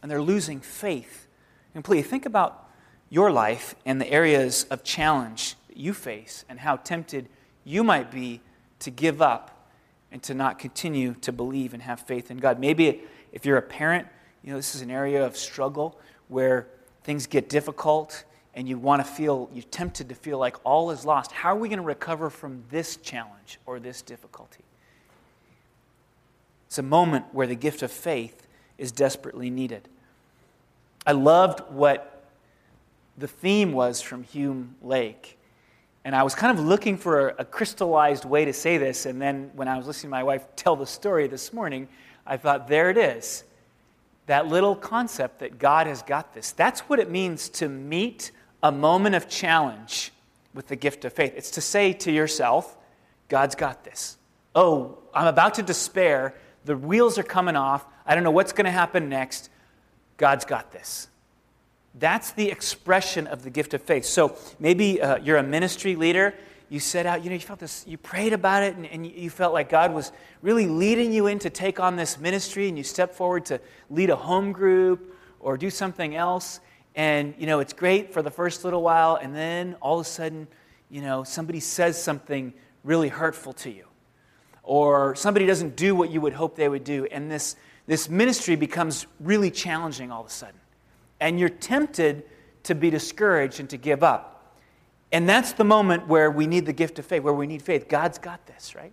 And 0.01 0.09
they're 0.09 0.21
losing 0.21 0.59
faith. 0.59 1.27
And 1.75 1.83
please 1.83 2.05
think 2.05 2.25
about 2.25 2.69
your 3.09 3.31
life 3.31 3.75
and 3.85 3.99
the 3.99 4.09
areas 4.09 4.65
of 4.65 4.83
challenge 4.83 5.55
that 5.67 5.77
you 5.77 5.93
face 5.93 6.45
and 6.49 6.59
how 6.59 6.77
tempted 6.77 7.27
you 7.63 7.83
might 7.83 8.11
be 8.11 8.41
to 8.79 8.91
give 8.91 9.21
up 9.21 9.69
and 10.11 10.21
to 10.23 10.33
not 10.33 10.59
continue 10.59 11.15
to 11.21 11.31
believe 11.31 11.73
and 11.73 11.81
have 11.83 11.99
faith 12.01 12.29
in 12.29 12.37
God. 12.37 12.59
Maybe 12.59 13.01
if 13.33 13.45
you're 13.45 13.57
a 13.57 13.61
parent, 13.61 14.07
you 14.43 14.51
know, 14.51 14.57
this 14.57 14.75
is 14.75 14.81
an 14.81 14.91
area 14.91 15.25
of 15.25 15.35
struggle 15.35 15.99
where 16.29 16.67
things 17.03 17.27
get 17.27 17.49
difficult 17.49 18.23
and 18.53 18.69
you 18.69 18.77
want 18.77 19.03
to 19.03 19.11
feel, 19.11 19.49
you're 19.51 19.63
tempted 19.63 20.07
to 20.09 20.15
feel 20.15 20.37
like 20.37 20.55
all 20.63 20.91
is 20.91 21.03
lost. 21.03 21.31
How 21.31 21.49
are 21.49 21.59
we 21.59 21.67
going 21.67 21.79
to 21.79 21.85
recover 21.85 22.29
from 22.29 22.63
this 22.69 22.97
challenge 22.97 23.59
or 23.65 23.79
this 23.79 24.01
difficulty? 24.01 24.63
It's 26.67 26.77
a 26.77 26.83
moment 26.83 27.25
where 27.33 27.47
the 27.47 27.55
gift 27.55 27.81
of 27.81 27.91
faith 27.91 28.47
is 28.77 28.91
desperately 28.91 29.49
needed. 29.49 29.89
I 31.05 31.13
loved 31.13 31.61
what 31.69 32.23
the 33.17 33.27
theme 33.27 33.73
was 33.73 34.01
from 34.01 34.23
Hume 34.23 34.75
Lake. 34.81 35.37
And 36.05 36.15
I 36.15 36.23
was 36.23 36.35
kind 36.35 36.57
of 36.57 36.63
looking 36.63 36.97
for 36.97 37.29
a, 37.29 37.45
crystallized 37.45 38.25
way 38.25 38.45
to 38.45 38.53
say 38.53 38.77
this. 38.77 39.05
And 39.05 39.21
then 39.21 39.51
when 39.55 39.67
I 39.67 39.77
was 39.77 39.87
listening 39.87 40.09
to 40.09 40.17
my 40.17 40.23
wife 40.23 40.45
tell 40.55 40.75
the 40.75 40.85
story 40.85 41.27
this 41.27 41.53
morning, 41.53 41.87
I 42.25 42.37
thought, 42.37 42.67
there 42.67 42.89
it 42.89 42.97
is. 42.97 43.43
That 44.27 44.47
little 44.47 44.75
concept 44.75 45.39
that 45.39 45.59
God 45.59 45.87
has 45.87 46.01
got 46.01 46.33
this. 46.33 46.51
That's 46.51 46.81
what 46.81 46.99
it 46.99 47.09
means 47.09 47.49
to 47.49 47.67
meet 47.67 48.31
a 48.61 48.71
moment 48.71 49.15
of 49.15 49.27
challenge 49.27 50.11
with 50.53 50.67
the 50.67 50.75
gift 50.75 51.03
of 51.03 51.13
faith. 51.13 51.33
It's 51.35 51.51
to 51.51 51.61
say 51.61 51.93
to 51.93 52.11
yourself, 52.11 52.77
God's 53.27 53.55
got 53.55 53.83
this. 53.83 54.17
Oh, 54.55 54.97
I'm 55.13 55.27
about 55.27 55.55
to 55.55 55.63
despair. 55.63 56.35
The 56.65 56.77
wheels 56.77 57.17
are 57.17 57.23
coming 57.23 57.55
off. 57.55 57.85
I 58.05 58.15
don't 58.15 58.23
know 58.23 58.31
what's 58.31 58.53
going 58.53 58.65
to 58.65 58.71
happen 58.71 59.09
next. 59.09 59.49
God's 60.17 60.45
got 60.45 60.71
this. 60.71 61.07
That's 61.95 62.31
the 62.31 62.49
expression 62.49 63.27
of 63.27 63.43
the 63.43 63.49
gift 63.49 63.73
of 63.73 63.81
faith. 63.81 64.05
So 64.05 64.37
maybe 64.59 65.01
uh, 65.01 65.17
you're 65.17 65.37
a 65.37 65.43
ministry 65.43 65.95
leader. 65.95 66.33
You 66.73 66.79
set 66.79 67.05
out, 67.05 67.23
you 67.23 67.29
know, 67.29 67.35
you 67.35 67.39
felt 67.39 67.59
this, 67.59 67.85
you 67.85 67.99
prayed 67.99 68.33
about 68.33 68.63
it, 68.63 68.75
and, 68.75 68.87
and 68.87 69.05
you 69.05 69.29
felt 69.29 69.53
like 69.53 69.69
God 69.69 69.93
was 69.93 70.11
really 70.41 70.65
leading 70.65 71.13
you 71.13 71.27
in 71.27 71.37
to 71.39 71.51
take 71.51 71.79
on 71.79 71.95
this 71.95 72.19
ministry, 72.19 72.67
and 72.67 72.75
you 72.75 72.83
step 72.83 73.13
forward 73.13 73.45
to 73.45 73.61
lead 73.91 74.09
a 74.09 74.15
home 74.15 74.51
group 74.51 75.15
or 75.39 75.55
do 75.55 75.69
something 75.69 76.15
else. 76.15 76.59
And, 76.95 77.35
you 77.37 77.45
know, 77.45 77.59
it's 77.59 77.73
great 77.73 78.11
for 78.11 78.23
the 78.23 78.31
first 78.31 78.63
little 78.63 78.81
while, 78.81 79.19
and 79.21 79.35
then 79.35 79.75
all 79.81 79.99
of 79.99 80.05
a 80.05 80.09
sudden, 80.09 80.47
you 80.89 81.01
know, 81.01 81.23
somebody 81.23 81.59
says 81.59 82.01
something 82.01 82.53
really 82.83 83.09
hurtful 83.09 83.53
to 83.53 83.69
you. 83.69 83.85
Or 84.63 85.15
somebody 85.15 85.45
doesn't 85.45 85.75
do 85.75 85.93
what 85.93 86.09
you 86.09 86.21
would 86.21 86.33
hope 86.33 86.55
they 86.55 86.69
would 86.69 86.83
do, 86.83 87.05
and 87.05 87.29
this, 87.29 87.55
this 87.85 88.09
ministry 88.09 88.55
becomes 88.55 89.05
really 89.19 89.51
challenging 89.51 90.11
all 90.11 90.21
of 90.21 90.27
a 90.27 90.31
sudden 90.31 90.59
and 91.23 91.39
you're 91.39 91.47
tempted 91.47 92.23
to 92.63 92.75
be 92.75 92.89
discouraged 92.89 93.61
and 93.61 93.69
to 93.69 93.77
give 93.77 94.03
up. 94.03 94.32
And 95.13 95.29
that's 95.29 95.53
the 95.53 95.63
moment 95.63 96.07
where 96.07 96.29
we 96.29 96.45
need 96.47 96.65
the 96.65 96.73
gift 96.73 96.99
of 96.99 97.05
faith, 97.05 97.23
where 97.23 97.33
we 97.33 97.47
need 97.47 97.61
faith. 97.61 97.87
God's 97.87 98.17
got 98.17 98.45
this, 98.45 98.75
right? 98.75 98.91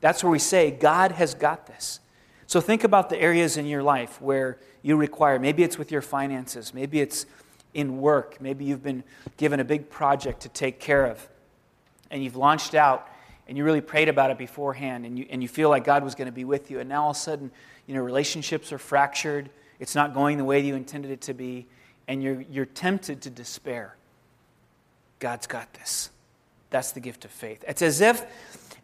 That's 0.00 0.22
where 0.22 0.30
we 0.30 0.38
say, 0.38 0.70
God 0.70 1.12
has 1.12 1.32
got 1.32 1.66
this. 1.66 2.00
So 2.46 2.60
think 2.60 2.84
about 2.84 3.08
the 3.08 3.18
areas 3.18 3.56
in 3.56 3.64
your 3.64 3.82
life 3.82 4.20
where 4.20 4.58
you 4.82 4.96
require, 4.96 5.38
maybe 5.38 5.62
it's 5.62 5.78
with 5.78 5.90
your 5.90 6.02
finances, 6.02 6.74
maybe 6.74 7.00
it's 7.00 7.24
in 7.72 8.00
work, 8.00 8.36
maybe 8.40 8.66
you've 8.66 8.82
been 8.82 9.02
given 9.38 9.60
a 9.60 9.64
big 9.64 9.88
project 9.88 10.40
to 10.40 10.50
take 10.50 10.78
care 10.78 11.06
of, 11.06 11.26
and 12.10 12.22
you've 12.22 12.36
launched 12.36 12.74
out 12.74 13.08
and 13.48 13.56
you 13.56 13.64
really 13.64 13.80
prayed 13.80 14.08
about 14.08 14.30
it 14.30 14.38
beforehand 14.38 15.06
and 15.06 15.18
you, 15.18 15.26
and 15.30 15.42
you 15.42 15.48
feel 15.48 15.70
like 15.70 15.84
God 15.84 16.04
was 16.04 16.14
going 16.14 16.26
to 16.26 16.32
be 16.32 16.44
with 16.44 16.70
you, 16.70 16.80
and 16.80 16.88
now 16.88 17.04
all 17.04 17.10
of 17.10 17.16
a 17.16 17.18
sudden, 17.18 17.50
you 17.86 17.94
know, 17.94 18.02
relationships 18.02 18.72
are 18.72 18.78
fractured 18.78 19.50
it's 19.78 19.94
not 19.94 20.14
going 20.14 20.38
the 20.38 20.44
way 20.44 20.60
you 20.60 20.74
intended 20.74 21.10
it 21.10 21.20
to 21.22 21.34
be, 21.34 21.66
and 22.08 22.22
you're, 22.22 22.40
you're 22.42 22.66
tempted 22.66 23.22
to 23.22 23.30
despair. 23.30 23.96
God's 25.24 25.46
got 25.46 25.72
this. 25.72 26.10
That's 26.68 26.92
the 26.92 27.00
gift 27.00 27.24
of 27.24 27.30
faith. 27.30 27.64
It's 27.66 27.80
as 27.80 28.02
if 28.02 28.26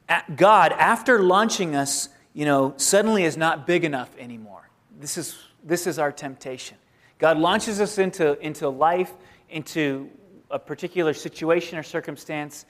uh, 0.09 0.22
God, 0.35 0.72
after 0.72 1.22
launching 1.22 1.76
us, 1.76 2.09
you 2.33 2.46
know, 2.46 2.72
suddenly 2.79 3.24
is 3.24 3.37
not 3.37 3.66
big 3.66 3.85
enough 3.85 4.09
anymore. 4.18 4.70
This 4.98 5.18
is, 5.18 5.37
this 5.62 5.87
is 5.87 5.98
our 5.98 6.11
temptation. 6.11 6.79
God 7.18 7.37
launches 7.37 7.79
us 7.79 7.98
into, 7.98 8.40
into 8.40 8.70
life, 8.70 9.12
into 9.50 10.09
a 10.50 10.59
particular 10.59 11.12
situation 11.12 11.76
or 11.76 11.83
circumstance. 11.83 12.64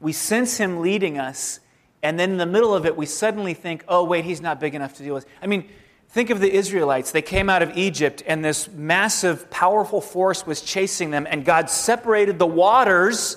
We 0.00 0.12
sense 0.12 0.56
Him 0.56 0.80
leading 0.80 1.20
us, 1.20 1.60
and 2.02 2.18
then 2.18 2.32
in 2.32 2.36
the 2.36 2.46
middle 2.46 2.74
of 2.74 2.84
it, 2.84 2.96
we 2.96 3.06
suddenly 3.06 3.54
think, 3.54 3.84
oh, 3.86 4.02
wait, 4.02 4.24
He's 4.24 4.40
not 4.40 4.58
big 4.58 4.74
enough 4.74 4.94
to 4.94 5.04
deal 5.04 5.14
with. 5.14 5.26
I 5.40 5.46
mean, 5.46 5.68
Think 6.10 6.30
of 6.30 6.40
the 6.40 6.50
Israelites. 6.50 7.12
They 7.12 7.22
came 7.22 7.50
out 7.50 7.62
of 7.62 7.76
Egypt, 7.76 8.22
and 8.26 8.44
this 8.44 8.68
massive, 8.68 9.50
powerful 9.50 10.00
force 10.00 10.46
was 10.46 10.62
chasing 10.62 11.10
them, 11.10 11.26
and 11.28 11.44
God 11.44 11.68
separated 11.68 12.38
the 12.38 12.46
waters, 12.46 13.36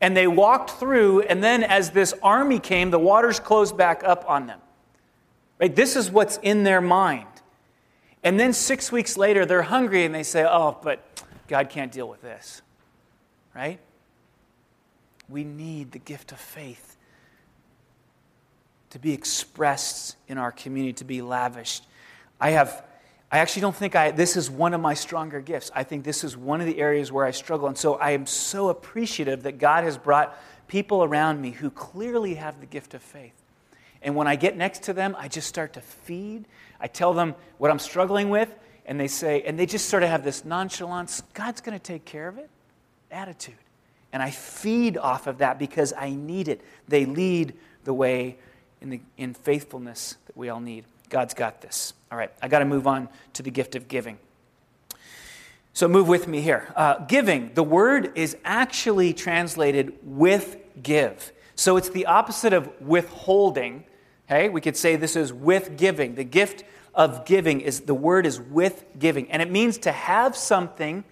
and 0.00 0.16
they 0.16 0.26
walked 0.26 0.70
through, 0.70 1.22
and 1.22 1.42
then 1.42 1.62
as 1.62 1.90
this 1.90 2.12
army 2.22 2.58
came, 2.58 2.90
the 2.90 2.98
waters 2.98 3.38
closed 3.38 3.76
back 3.76 4.02
up 4.04 4.28
on 4.28 4.46
them. 4.46 4.60
Right? 5.60 5.74
This 5.74 5.94
is 5.94 6.10
what's 6.10 6.38
in 6.42 6.64
their 6.64 6.80
mind. 6.80 7.28
And 8.24 8.40
then 8.40 8.52
six 8.52 8.90
weeks 8.90 9.16
later, 9.16 9.46
they're 9.46 9.62
hungry, 9.62 10.04
and 10.04 10.14
they 10.14 10.24
say, 10.24 10.44
Oh, 10.44 10.76
but 10.82 11.00
God 11.46 11.70
can't 11.70 11.92
deal 11.92 12.08
with 12.08 12.22
this. 12.22 12.60
Right? 13.54 13.78
We 15.28 15.44
need 15.44 15.92
the 15.92 16.00
gift 16.00 16.32
of 16.32 16.38
faith 16.40 16.94
to 18.94 19.00
be 19.00 19.12
expressed 19.12 20.16
in 20.28 20.38
our 20.38 20.52
community, 20.52 20.92
to 20.92 21.04
be 21.04 21.20
lavished. 21.20 21.84
I 22.40 22.50
have. 22.50 22.84
I 23.32 23.38
actually 23.38 23.62
don't 23.62 23.74
think 23.74 23.96
I, 23.96 24.12
this 24.12 24.36
is 24.36 24.48
one 24.48 24.72
of 24.72 24.80
my 24.80 24.94
stronger 24.94 25.40
gifts. 25.40 25.72
I 25.74 25.82
think 25.82 26.04
this 26.04 26.22
is 26.22 26.36
one 26.36 26.60
of 26.60 26.68
the 26.68 26.78
areas 26.78 27.10
where 27.10 27.26
I 27.26 27.32
struggle. 27.32 27.66
And 27.66 27.76
so 27.76 27.96
I 27.96 28.12
am 28.12 28.24
so 28.24 28.68
appreciative 28.68 29.42
that 29.42 29.58
God 29.58 29.82
has 29.82 29.98
brought 29.98 30.38
people 30.68 31.02
around 31.02 31.40
me 31.40 31.50
who 31.50 31.70
clearly 31.70 32.34
have 32.34 32.60
the 32.60 32.66
gift 32.66 32.94
of 32.94 33.02
faith. 33.02 33.34
And 34.00 34.14
when 34.14 34.28
I 34.28 34.36
get 34.36 34.56
next 34.56 34.84
to 34.84 34.92
them, 34.92 35.16
I 35.18 35.26
just 35.26 35.48
start 35.48 35.72
to 35.72 35.80
feed. 35.80 36.44
I 36.80 36.86
tell 36.86 37.12
them 37.12 37.34
what 37.58 37.72
I'm 37.72 37.80
struggling 37.80 38.30
with, 38.30 38.54
and 38.86 39.00
they 39.00 39.08
say, 39.08 39.42
and 39.42 39.58
they 39.58 39.66
just 39.66 39.88
sort 39.88 40.04
of 40.04 40.08
have 40.08 40.22
this 40.22 40.44
nonchalance, 40.44 41.20
God's 41.32 41.60
going 41.60 41.76
to 41.76 41.82
take 41.82 42.04
care 42.04 42.28
of 42.28 42.38
it 42.38 42.48
attitude. 43.10 43.56
And 44.12 44.22
I 44.22 44.30
feed 44.30 44.96
off 44.96 45.26
of 45.26 45.38
that 45.38 45.58
because 45.58 45.92
I 45.98 46.10
need 46.10 46.46
it. 46.46 46.60
They 46.86 47.06
lead 47.06 47.54
the 47.82 47.92
way 47.92 48.36
in, 48.84 48.90
the, 48.90 49.00
in 49.16 49.32
faithfulness 49.34 50.16
that 50.26 50.36
we 50.36 50.50
all 50.50 50.60
need. 50.60 50.84
God's 51.08 51.34
got 51.34 51.62
this. 51.62 51.94
All 52.12 52.18
right, 52.18 52.30
I 52.42 52.48
got 52.48 52.58
to 52.58 52.64
move 52.66 52.86
on 52.86 53.08
to 53.32 53.42
the 53.42 53.50
gift 53.50 53.74
of 53.74 53.88
giving. 53.88 54.18
So 55.72 55.88
move 55.88 56.06
with 56.06 56.28
me 56.28 56.40
here. 56.40 56.72
Uh, 56.76 56.98
giving, 57.06 57.52
the 57.54 57.64
word 57.64 58.12
is 58.14 58.36
actually 58.44 59.12
translated 59.14 59.94
with 60.02 60.58
give. 60.82 61.32
So 61.56 61.76
it's 61.76 61.88
the 61.88 62.06
opposite 62.06 62.52
of 62.52 62.70
withholding. 62.80 63.84
Okay, 64.28 64.50
we 64.50 64.60
could 64.60 64.76
say 64.76 64.96
this 64.96 65.16
is 65.16 65.32
with 65.32 65.76
giving. 65.76 66.14
The 66.14 66.24
gift 66.24 66.64
of 66.94 67.24
giving 67.24 67.60
is 67.60 67.80
the 67.80 67.94
word 67.94 68.26
is 68.26 68.38
with 68.38 68.84
giving, 68.98 69.30
and 69.30 69.42
it 69.42 69.50
means 69.50 69.78
to 69.78 69.92
have 69.92 70.36
something 70.36 71.04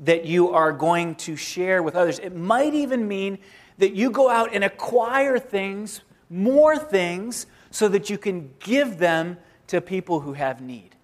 that 0.00 0.24
you 0.24 0.50
are 0.50 0.72
going 0.72 1.14
to 1.14 1.36
share 1.36 1.82
with 1.82 1.94
others. 1.94 2.18
It 2.18 2.34
might 2.34 2.74
even 2.74 3.06
mean 3.06 3.38
that 3.78 3.92
you 3.92 4.10
go 4.10 4.28
out 4.28 4.50
and 4.52 4.64
acquire 4.64 5.38
things, 5.38 6.00
more 6.30 6.78
things, 6.78 7.46
so 7.72 7.88
that 7.88 8.08
you 8.08 8.16
can 8.16 8.54
give 8.60 8.98
them 8.98 9.36
to 9.66 9.80
people 9.80 10.20
who 10.20 10.32
have 10.32 10.60
need. 10.60 10.94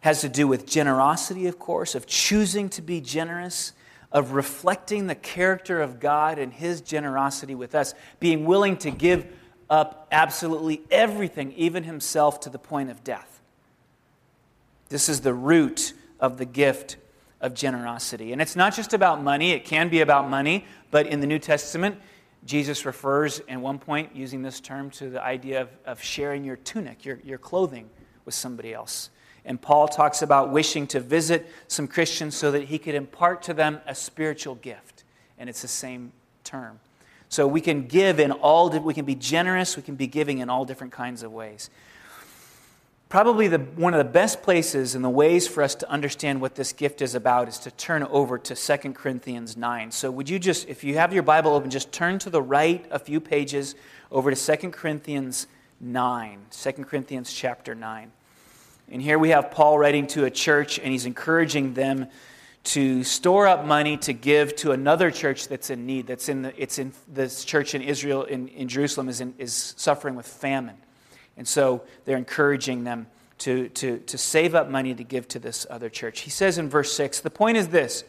Has 0.00 0.20
to 0.20 0.28
do 0.28 0.46
with 0.46 0.66
generosity, 0.66 1.48
of 1.48 1.58
course, 1.58 1.94
of 1.94 2.06
choosing 2.06 2.68
to 2.70 2.82
be 2.82 3.00
generous, 3.00 3.72
of 4.12 4.32
reflecting 4.32 5.08
the 5.08 5.14
character 5.16 5.82
of 5.82 5.98
God 5.98 6.38
and 6.38 6.52
His 6.52 6.80
generosity 6.80 7.54
with 7.54 7.74
us, 7.74 7.92
being 8.20 8.44
willing 8.44 8.76
to 8.78 8.90
give 8.90 9.26
up 9.68 10.06
absolutely 10.12 10.82
everything, 10.90 11.52
even 11.52 11.82
Himself, 11.82 12.40
to 12.40 12.50
the 12.50 12.58
point 12.58 12.90
of 12.90 13.02
death. 13.02 13.40
This 14.88 15.08
is 15.08 15.20
the 15.22 15.34
root 15.34 15.92
of 16.20 16.38
the 16.38 16.44
gift 16.44 16.96
of 17.40 17.54
generosity. 17.54 18.32
And 18.32 18.40
it's 18.40 18.56
not 18.56 18.74
just 18.74 18.94
about 18.94 19.22
money, 19.22 19.52
it 19.52 19.64
can 19.64 19.88
be 19.88 20.00
about 20.00 20.28
money, 20.28 20.64
but 20.90 21.06
in 21.06 21.20
the 21.20 21.26
New 21.26 21.38
Testament, 21.38 22.00
Jesus 22.44 22.86
refers 22.86 23.40
at 23.48 23.60
one 23.60 23.78
point, 23.78 24.14
using 24.14 24.42
this 24.42 24.60
term, 24.60 24.90
to 24.90 25.10
the 25.10 25.22
idea 25.22 25.62
of, 25.62 25.68
of 25.84 26.02
sharing 26.02 26.44
your 26.44 26.56
tunic, 26.56 27.04
your, 27.04 27.18
your 27.24 27.38
clothing, 27.38 27.90
with 28.24 28.34
somebody 28.34 28.72
else. 28.72 29.10
And 29.44 29.60
Paul 29.60 29.86
talks 29.86 30.22
about 30.22 30.50
wishing 30.50 30.86
to 30.88 31.00
visit 31.00 31.46
some 31.68 31.86
Christians 31.86 32.36
so 32.36 32.50
that 32.50 32.64
he 32.64 32.78
could 32.78 32.94
impart 32.94 33.42
to 33.44 33.54
them 33.54 33.80
a 33.86 33.94
spiritual 33.94 34.56
gift. 34.56 35.04
And 35.38 35.48
it's 35.48 35.62
the 35.62 35.68
same 35.68 36.12
term. 36.42 36.80
So 37.28 37.46
we 37.46 37.60
can 37.60 37.86
give 37.86 38.20
in 38.20 38.32
all, 38.32 38.70
we 38.70 38.94
can 38.94 39.04
be 39.04 39.14
generous, 39.14 39.76
we 39.76 39.82
can 39.82 39.96
be 39.96 40.06
giving 40.06 40.38
in 40.38 40.48
all 40.48 40.64
different 40.64 40.92
kinds 40.92 41.22
of 41.22 41.32
ways. 41.32 41.70
Probably 43.08 43.46
the, 43.46 43.58
one 43.58 43.94
of 43.94 43.98
the 43.98 44.12
best 44.12 44.42
places 44.42 44.96
and 44.96 45.04
the 45.04 45.08
ways 45.08 45.46
for 45.46 45.62
us 45.62 45.76
to 45.76 45.88
understand 45.88 46.40
what 46.40 46.56
this 46.56 46.72
gift 46.72 47.00
is 47.00 47.14
about 47.14 47.46
is 47.46 47.58
to 47.60 47.70
turn 47.70 48.02
over 48.02 48.36
to 48.36 48.56
2 48.56 48.92
Corinthians 48.94 49.56
9. 49.56 49.92
So, 49.92 50.10
would 50.10 50.28
you 50.28 50.40
just, 50.40 50.68
if 50.68 50.82
you 50.82 50.96
have 50.96 51.12
your 51.12 51.22
Bible 51.22 51.54
open, 51.54 51.70
just 51.70 51.92
turn 51.92 52.18
to 52.20 52.30
the 52.30 52.42
right 52.42 52.84
a 52.90 52.98
few 52.98 53.20
pages 53.20 53.76
over 54.10 54.34
to 54.34 54.56
2 54.56 54.70
Corinthians 54.70 55.46
9. 55.80 56.46
2 56.50 56.72
Corinthians 56.72 57.32
chapter 57.32 57.76
9. 57.76 58.10
And 58.90 59.00
here 59.00 59.20
we 59.20 59.28
have 59.28 59.52
Paul 59.52 59.78
writing 59.78 60.08
to 60.08 60.24
a 60.24 60.30
church, 60.30 60.80
and 60.80 60.88
he's 60.88 61.06
encouraging 61.06 61.74
them 61.74 62.08
to 62.64 63.04
store 63.04 63.46
up 63.46 63.64
money 63.64 63.96
to 63.98 64.12
give 64.12 64.56
to 64.56 64.72
another 64.72 65.12
church 65.12 65.46
that's 65.46 65.70
in 65.70 65.86
need. 65.86 66.08
That's 66.08 66.28
in 66.28 66.42
the, 66.42 66.60
it's 66.60 66.80
in 66.80 66.92
this 67.06 67.44
church 67.44 67.76
in 67.76 67.82
Israel, 67.82 68.24
in, 68.24 68.48
in 68.48 68.66
Jerusalem, 68.66 69.08
is, 69.08 69.20
in, 69.20 69.34
is 69.38 69.74
suffering 69.76 70.16
with 70.16 70.26
famine. 70.26 70.76
And 71.36 71.46
so 71.46 71.82
they're 72.04 72.16
encouraging 72.16 72.84
them 72.84 73.06
to, 73.38 73.68
to, 73.70 73.98
to 73.98 74.18
save 74.18 74.54
up 74.54 74.70
money 74.70 74.94
to 74.94 75.04
give 75.04 75.28
to 75.28 75.38
this 75.38 75.66
other 75.68 75.88
church. 75.88 76.20
He 76.20 76.30
says 76.30 76.58
in 76.58 76.68
verse 76.68 76.92
6 76.92 77.20
the 77.20 77.30
point 77.30 77.56
is 77.56 77.68
this 77.68 78.04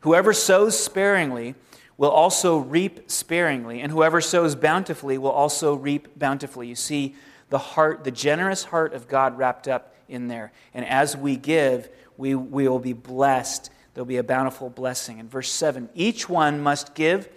whoever 0.00 0.32
sows 0.32 0.78
sparingly 0.78 1.54
will 1.98 2.10
also 2.10 2.58
reap 2.58 3.10
sparingly, 3.10 3.80
and 3.80 3.92
whoever 3.92 4.20
sows 4.20 4.54
bountifully 4.54 5.18
will 5.18 5.30
also 5.30 5.74
reap 5.74 6.18
bountifully. 6.18 6.66
You 6.66 6.74
see 6.74 7.14
the 7.50 7.58
heart, 7.58 8.02
the 8.02 8.10
generous 8.10 8.64
heart 8.64 8.94
of 8.94 9.08
God 9.08 9.36
wrapped 9.36 9.68
up 9.68 9.94
in 10.08 10.26
there. 10.26 10.52
And 10.72 10.86
as 10.86 11.16
we 11.16 11.36
give, 11.36 11.90
we, 12.16 12.34
we 12.34 12.66
will 12.66 12.78
be 12.78 12.94
blessed. 12.94 13.70
There'll 13.92 14.06
be 14.06 14.16
a 14.16 14.24
bountiful 14.24 14.70
blessing. 14.70 15.18
In 15.18 15.28
verse 15.28 15.50
7, 15.50 15.90
each 15.94 16.28
one 16.28 16.60
must 16.60 16.94
give 16.94 17.28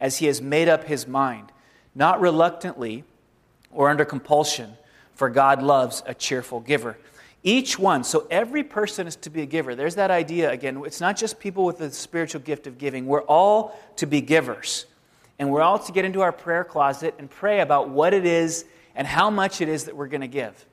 as 0.00 0.18
he 0.18 0.26
has 0.26 0.40
made 0.40 0.68
up 0.68 0.84
his 0.84 1.08
mind, 1.08 1.50
not 1.94 2.20
reluctantly 2.20 3.04
or 3.70 3.90
under 3.90 4.04
compulsion 4.04 4.76
for 5.14 5.30
God 5.30 5.62
loves 5.62 6.02
a 6.06 6.14
cheerful 6.14 6.60
giver. 6.60 6.96
Each 7.42 7.78
one, 7.78 8.04
so 8.04 8.26
every 8.30 8.64
person 8.64 9.06
is 9.06 9.16
to 9.16 9.30
be 9.30 9.42
a 9.42 9.46
giver. 9.46 9.74
There's 9.74 9.96
that 9.96 10.10
idea 10.10 10.50
again. 10.50 10.82
It's 10.86 11.00
not 11.00 11.16
just 11.16 11.38
people 11.38 11.64
with 11.64 11.78
the 11.78 11.90
spiritual 11.90 12.40
gift 12.40 12.66
of 12.66 12.78
giving. 12.78 13.06
We're 13.06 13.22
all 13.22 13.78
to 13.96 14.06
be 14.06 14.22
givers. 14.22 14.86
And 15.38 15.50
we're 15.50 15.62
all 15.62 15.78
to 15.78 15.92
get 15.92 16.04
into 16.04 16.22
our 16.22 16.32
prayer 16.32 16.64
closet 16.64 17.14
and 17.18 17.30
pray 17.30 17.60
about 17.60 17.90
what 17.90 18.14
it 18.14 18.24
is 18.24 18.64
and 18.94 19.06
how 19.06 19.28
much 19.28 19.60
it 19.60 19.68
is 19.68 19.84
that 19.84 19.96
we're 19.96 20.08
going 20.08 20.22
to 20.22 20.26
give. 20.26 20.64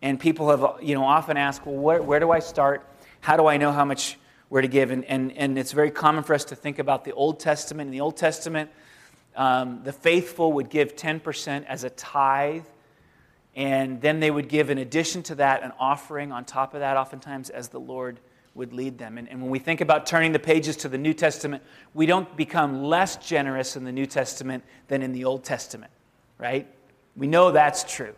And 0.00 0.20
people 0.20 0.50
have, 0.50 0.82
you 0.82 0.94
know, 0.94 1.04
often 1.04 1.36
asked, 1.36 1.66
well, 1.66 1.74
where, 1.74 2.02
where 2.02 2.20
do 2.20 2.30
I 2.30 2.38
start? 2.38 2.86
How 3.20 3.36
do 3.36 3.46
I 3.46 3.56
know 3.56 3.72
how 3.72 3.84
much 3.84 4.18
we're 4.50 4.62
to 4.62 4.68
give? 4.68 4.90
And, 4.90 5.04
and, 5.06 5.32
and 5.32 5.58
it's 5.58 5.72
very 5.72 5.90
common 5.90 6.22
for 6.22 6.34
us 6.34 6.44
to 6.46 6.54
think 6.54 6.78
about 6.78 7.04
the 7.04 7.12
Old 7.12 7.40
Testament. 7.40 7.88
In 7.88 7.92
the 7.92 8.02
Old 8.02 8.16
Testament, 8.16 8.70
um, 9.34 9.80
the 9.82 9.92
faithful 9.92 10.52
would 10.52 10.68
give 10.68 10.94
10% 10.94 11.64
as 11.66 11.82
a 11.84 11.90
tithe 11.90 12.64
and 13.56 14.00
then 14.00 14.20
they 14.20 14.30
would 14.30 14.48
give, 14.48 14.70
in 14.70 14.78
addition 14.78 15.22
to 15.24 15.36
that, 15.36 15.62
an 15.62 15.72
offering 15.78 16.32
on 16.32 16.44
top 16.44 16.74
of 16.74 16.80
that, 16.80 16.96
oftentimes, 16.96 17.50
as 17.50 17.68
the 17.68 17.78
Lord 17.78 18.18
would 18.54 18.72
lead 18.72 18.98
them. 18.98 19.18
And, 19.18 19.28
and, 19.28 19.40
when 19.42 19.50
we 19.50 19.58
think 19.58 19.80
about 19.80 20.06
turning 20.06 20.32
the 20.32 20.38
pages 20.38 20.76
to 20.78 20.88
the 20.88 20.98
New 20.98 21.14
Testament, 21.14 21.62
we 21.92 22.06
don't 22.06 22.36
become 22.36 22.84
less 22.84 23.16
generous 23.16 23.76
in 23.76 23.84
the 23.84 23.92
New 23.92 24.06
Testament 24.06 24.64
than 24.88 25.02
in 25.02 25.12
the 25.12 25.24
Old 25.24 25.44
Testament, 25.44 25.92
right? 26.38 26.66
We 27.16 27.26
know 27.26 27.50
that's 27.50 27.84
true. 27.84 28.14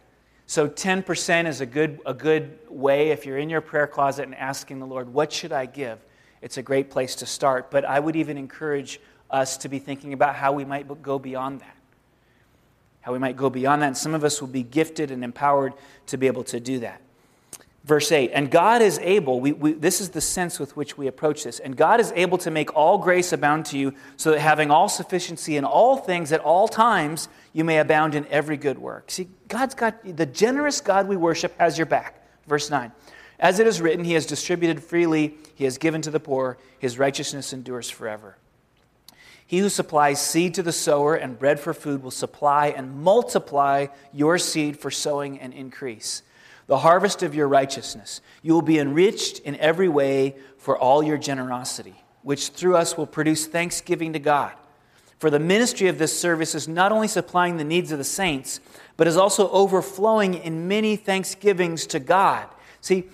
So 0.47 0.69
10% 0.69 1.47
is 1.47 1.61
a 1.61 1.67
good, 1.67 2.01
a 2.07 2.15
good 2.15 2.59
way 2.69 3.11
if 3.11 3.27
you're 3.27 3.39
in 3.39 3.51
your 3.51 3.61
prayer 3.61 3.87
closet 3.87 4.25
and 4.25 4.35
asking 4.35 4.79
the 4.79 4.87
Lord, 4.87 5.13
what 5.13 5.33
should 5.33 5.53
I 5.53 5.67
give? 5.67 5.99
It's 6.41 6.59
a 6.59 6.63
great 6.63 6.91
place 6.91 7.17
to 7.17 7.27
start. 7.27 7.71
But 7.71 7.85
I 7.85 7.99
would 7.99 8.15
even 8.15 8.39
encourage 8.39 9.01
us 9.31 9.57
to 9.59 9.69
be 9.69 9.79
thinking 9.79 10.13
about 10.13 10.37
how 10.37 10.53
we 10.53 10.65
might 10.65 11.03
go 11.03 11.19
beyond 11.19 11.61
that 11.61 11.77
how 13.07 13.13
we 13.13 13.21
might 13.21 13.37
go 13.37 13.49
beyond 13.49 13.83
that. 13.83 13.87
And 13.87 13.97
some 13.97 14.15
of 14.15 14.25
us 14.25 14.41
will 14.41 14.49
be 14.49 14.65
gifted 14.65 15.13
and 15.13 15.23
empowered 15.23 15.75
to 16.07 16.17
be 16.17 16.27
able 16.27 16.43
to 16.43 16.59
do 16.59 16.81
that. 16.81 17.01
Verse 17.85 18.11
8, 18.11 18.33
and 18.35 18.51
God 18.51 18.83
is 18.83 18.99
able, 18.99 19.39
we, 19.39 19.53
we, 19.53 19.73
this 19.75 20.01
is 20.01 20.09
the 20.09 20.21
sense 20.21 20.59
with 20.59 20.77
which 20.77 20.99
we 20.99 21.07
approach 21.07 21.45
this, 21.45 21.61
and 21.61 21.77
God 21.77 22.01
is 22.01 22.13
able 22.17 22.37
to 22.39 22.51
make 22.51 22.75
all 22.75 22.99
grace 22.99 23.33
abound 23.33 23.65
to 23.67 23.79
you, 23.79 23.95
so 24.17 24.33
that 24.33 24.41
having 24.41 24.73
all 24.73 24.89
sufficiency 24.89 25.57
in 25.57 25.65
all 25.65 25.97
things 25.97 26.33
at 26.33 26.41
all 26.41 26.67
times, 26.67 27.29
you 27.53 27.63
may 27.63 27.79
abound 27.79 28.17
in 28.17 28.27
every 28.27 28.57
good 28.57 28.77
work. 28.77 29.09
See, 29.13 29.29
God's 29.47 29.77
got, 29.77 30.17
the 30.17 30.27
generous 30.27 30.81
God 30.81 31.07
we 31.07 31.17
worship 31.17 31.57
has 31.61 31.79
your 31.79 31.87
back. 31.87 32.27
Verse 32.49 32.71
9, 32.71 32.91
as 33.39 33.61
it 33.61 33.69
is 33.69 33.81
written, 33.81 34.05
He 34.05 34.15
has 34.15 34.27
distributed 34.27 34.83
freely, 34.83 35.37
He 35.55 35.63
has 35.63 35.79
given 35.79 36.03
to 36.03 36.11
the 36.11 36.19
poor, 36.19 36.59
His 36.81 36.99
righteousness 36.99 37.53
endures 37.53 37.89
forever. 37.89 38.37
He 39.47 39.59
who 39.59 39.69
supplies 39.69 40.21
seed 40.21 40.55
to 40.55 40.63
the 40.63 40.73
sower 40.73 41.15
and 41.15 41.39
bread 41.39 41.61
for 41.61 41.73
food 41.73 42.03
will 42.03 42.11
supply 42.11 42.69
and 42.69 43.03
multiply 43.03 43.87
your 44.13 44.39
seed 44.39 44.79
for 44.79 44.91
sowing 44.91 45.39
and 45.39 45.55
increase. 45.55 46.23
The 46.67 46.79
harvest 46.79 47.23
of 47.23 47.35
your 47.35 47.47
righteousness. 47.47 48.21
You 48.43 48.55
will 48.55 48.63
be 48.63 48.81
enriched 48.81 49.39
in 49.41 49.55
every 49.57 49.89
way 49.89 50.35
for 50.59 50.77
all 50.77 51.03
your 51.03 51.17
generosity, 51.17 51.95
which 52.23 52.49
through 52.49 52.77
us 52.77 52.97
will 52.97 53.07
produce 53.07 53.47
thanksgiving 53.47 54.15
to 54.15 54.19
God. 54.19 54.53
For 55.19 55.31
the 55.31 55.39
ministry 55.39 55.87
of 55.87 55.99
this 55.99 56.19
service 56.19 56.55
is 56.55 56.67
not 56.67 56.91
only 56.91 57.09
supplying 57.09 57.57
the 57.57 57.65
needs 57.65 57.93
of 57.93 57.99
the 57.99 58.05
saints, 58.05 58.61
but 58.97 59.07
is 59.07 59.17
also 59.17 59.49
overflowing 59.51 60.35
in 60.35 60.67
many 60.67 60.97
thanksgivings 60.97 61.87
to 61.87 62.01
God. 62.01 62.49
See, 62.81 63.05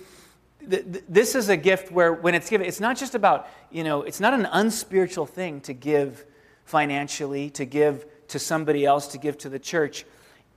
this 0.67 1.35
is 1.35 1.49
a 1.49 1.57
gift 1.57 1.91
where 1.91 2.13
when 2.13 2.35
it's 2.35 2.49
given, 2.49 2.65
it's 2.67 2.79
not 2.79 2.97
just 2.97 3.15
about, 3.15 3.47
you 3.71 3.83
know, 3.83 4.03
it's 4.03 4.19
not 4.19 4.33
an 4.33 4.47
unspiritual 4.51 5.25
thing 5.25 5.61
to 5.61 5.73
give 5.73 6.25
financially, 6.65 7.49
to 7.51 7.65
give 7.65 8.05
to 8.29 8.39
somebody 8.39 8.85
else, 8.85 9.07
to 9.07 9.17
give 9.17 9.37
to 9.39 9.49
the 9.49 9.59
church. 9.59 10.05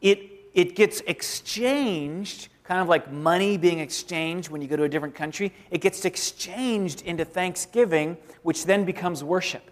It, 0.00 0.30
it 0.54 0.76
gets 0.76 1.00
exchanged, 1.02 2.48
kind 2.64 2.80
of 2.80 2.88
like 2.88 3.10
money 3.12 3.56
being 3.56 3.80
exchanged 3.80 4.50
when 4.50 4.62
you 4.62 4.68
go 4.68 4.76
to 4.76 4.84
a 4.84 4.88
different 4.88 5.14
country. 5.14 5.52
It 5.70 5.80
gets 5.80 6.04
exchanged 6.04 7.02
into 7.02 7.24
thanksgiving, 7.24 8.16
which 8.42 8.64
then 8.64 8.84
becomes 8.84 9.24
worship. 9.24 9.70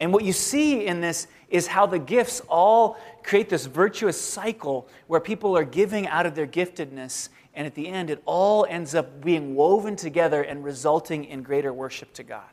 And 0.00 0.12
what 0.12 0.24
you 0.24 0.32
see 0.32 0.86
in 0.86 1.00
this 1.00 1.26
is 1.48 1.66
how 1.66 1.86
the 1.86 1.98
gifts 1.98 2.40
all 2.48 2.98
create 3.22 3.48
this 3.48 3.66
virtuous 3.66 4.20
cycle 4.20 4.88
where 5.06 5.20
people 5.20 5.56
are 5.56 5.64
giving 5.64 6.06
out 6.08 6.26
of 6.26 6.34
their 6.34 6.46
giftedness 6.46 7.28
and 7.56 7.66
at 7.66 7.74
the 7.74 7.88
end, 7.88 8.10
it 8.10 8.22
all 8.26 8.66
ends 8.68 8.94
up 8.94 9.24
being 9.24 9.54
woven 9.54 9.96
together 9.96 10.42
and 10.42 10.62
resulting 10.62 11.24
in 11.24 11.42
greater 11.42 11.72
worship 11.72 12.12
to 12.12 12.22
God. 12.22 12.44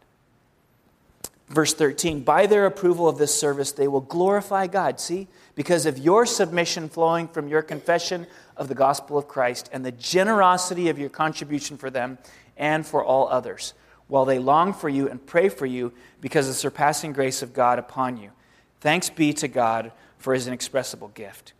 Verse 1.50 1.74
13, 1.74 2.22
by 2.22 2.48
their 2.48 2.66
approval 2.66 3.10
of 3.10 3.18
this 3.18 3.38
service, 3.38 3.74
they 3.74 3.88
will 3.88 4.02
glorify 4.02 4.66
God. 4.66 5.02
See? 5.02 5.28
Because 5.56 5.86
of 5.86 5.98
your 5.98 6.26
submission 6.26 6.88
flowing 6.88 7.28
from 7.28 7.50
your 7.50 7.62
confession 7.62 8.26
of 8.56 8.70
the 8.70 8.76
gospel 8.76 9.18
of 9.18 9.28
Christ 9.28 9.70
and 9.74 9.86
the 9.86 9.92
generosity 9.92 10.88
of 10.88 10.98
your 10.98 11.10
contribution 11.10 11.78
for 11.78 11.90
them 11.90 12.18
and 12.56 12.88
for 12.88 13.04
all 13.04 13.28
others, 13.28 13.74
while 14.08 14.24
they 14.24 14.40
long 14.40 14.74
for 14.74 14.88
you 14.88 15.10
and 15.10 15.24
pray 15.26 15.50
for 15.50 15.66
you 15.66 15.92
because 16.22 16.48
of 16.48 16.54
the 16.54 16.60
surpassing 16.60 17.12
grace 17.12 17.42
of 17.42 17.54
God 17.54 17.78
upon 17.78 18.16
you. 18.16 18.32
Thanks 18.80 19.10
be 19.10 19.34
to 19.34 19.50
God 19.50 19.92
for 20.18 20.34
his 20.34 20.48
inexpressible 20.48 21.10
gift. 21.10 21.52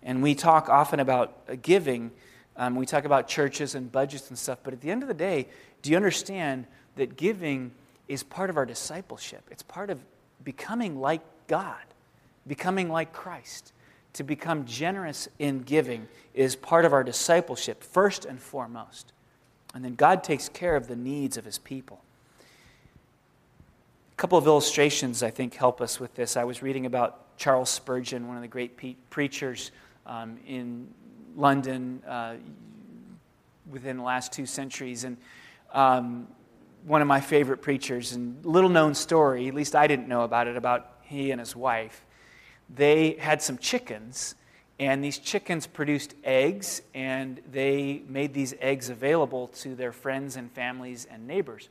And 0.00 0.22
we 0.22 0.36
talk 0.36 0.68
often 0.68 1.00
about 1.00 1.60
giving 1.60 2.12
Um, 2.56 2.76
we 2.76 2.86
talk 2.86 3.04
about 3.04 3.26
churches 3.26 3.74
and 3.74 3.90
budgets 3.90 4.28
and 4.28 4.38
stuff, 4.38 4.58
but 4.62 4.72
at 4.72 4.80
the 4.80 4.90
end 4.90 5.02
of 5.02 5.08
the 5.08 5.14
day, 5.14 5.48
do 5.82 5.90
you 5.90 5.96
understand 5.96 6.66
that 6.96 7.16
giving 7.16 7.72
is 8.08 8.22
part 8.22 8.50
of 8.50 8.56
our 8.56 8.66
discipleship? 8.66 9.42
It's 9.50 9.62
part 9.62 9.90
of 9.90 10.00
becoming 10.44 11.00
like 11.00 11.22
God, 11.46 11.82
becoming 12.46 12.88
like 12.88 13.12
Christ. 13.12 13.72
To 14.14 14.22
become 14.22 14.64
generous 14.64 15.28
in 15.40 15.62
giving 15.62 16.06
is 16.34 16.54
part 16.54 16.84
of 16.84 16.92
our 16.92 17.02
discipleship, 17.02 17.82
first 17.82 18.24
and 18.24 18.38
foremost. 18.38 19.12
And 19.74 19.84
then 19.84 19.96
God 19.96 20.22
takes 20.22 20.48
care 20.48 20.76
of 20.76 20.86
the 20.86 20.94
needs 20.94 21.36
of 21.36 21.44
his 21.44 21.58
people. 21.58 22.00
A 24.12 24.16
couple 24.16 24.38
of 24.38 24.46
illustrations, 24.46 25.24
I 25.24 25.30
think, 25.30 25.54
help 25.54 25.80
us 25.80 25.98
with 25.98 26.14
this. 26.14 26.36
I 26.36 26.44
was 26.44 26.62
reading 26.62 26.86
about 26.86 27.36
Charles 27.36 27.70
Spurgeon, 27.70 28.28
one 28.28 28.36
of 28.36 28.42
the 28.42 28.48
great 28.48 28.76
pe- 28.76 28.94
preachers 29.10 29.72
um, 30.06 30.38
in 30.46 30.86
London 31.36 32.02
uh, 32.06 32.34
within 33.70 33.98
the 33.98 34.02
last 34.02 34.32
two 34.32 34.46
centuries. 34.46 35.04
And 35.04 35.16
um, 35.72 36.28
one 36.84 37.02
of 37.02 37.08
my 37.08 37.20
favorite 37.20 37.62
preachers, 37.62 38.12
and 38.12 38.44
little 38.44 38.70
known 38.70 38.94
story, 38.94 39.48
at 39.48 39.54
least 39.54 39.74
I 39.74 39.86
didn't 39.86 40.08
know 40.08 40.22
about 40.22 40.46
it, 40.46 40.56
about 40.56 40.90
he 41.02 41.30
and 41.30 41.40
his 41.40 41.56
wife. 41.56 42.04
They 42.74 43.12
had 43.12 43.42
some 43.42 43.58
chickens, 43.58 44.34
and 44.78 45.02
these 45.02 45.18
chickens 45.18 45.66
produced 45.66 46.14
eggs, 46.24 46.82
and 46.94 47.40
they 47.50 48.02
made 48.08 48.34
these 48.34 48.54
eggs 48.60 48.90
available 48.90 49.48
to 49.48 49.74
their 49.74 49.92
friends 49.92 50.36
and 50.36 50.50
families 50.52 51.06
and 51.10 51.26
neighbors. 51.26 51.68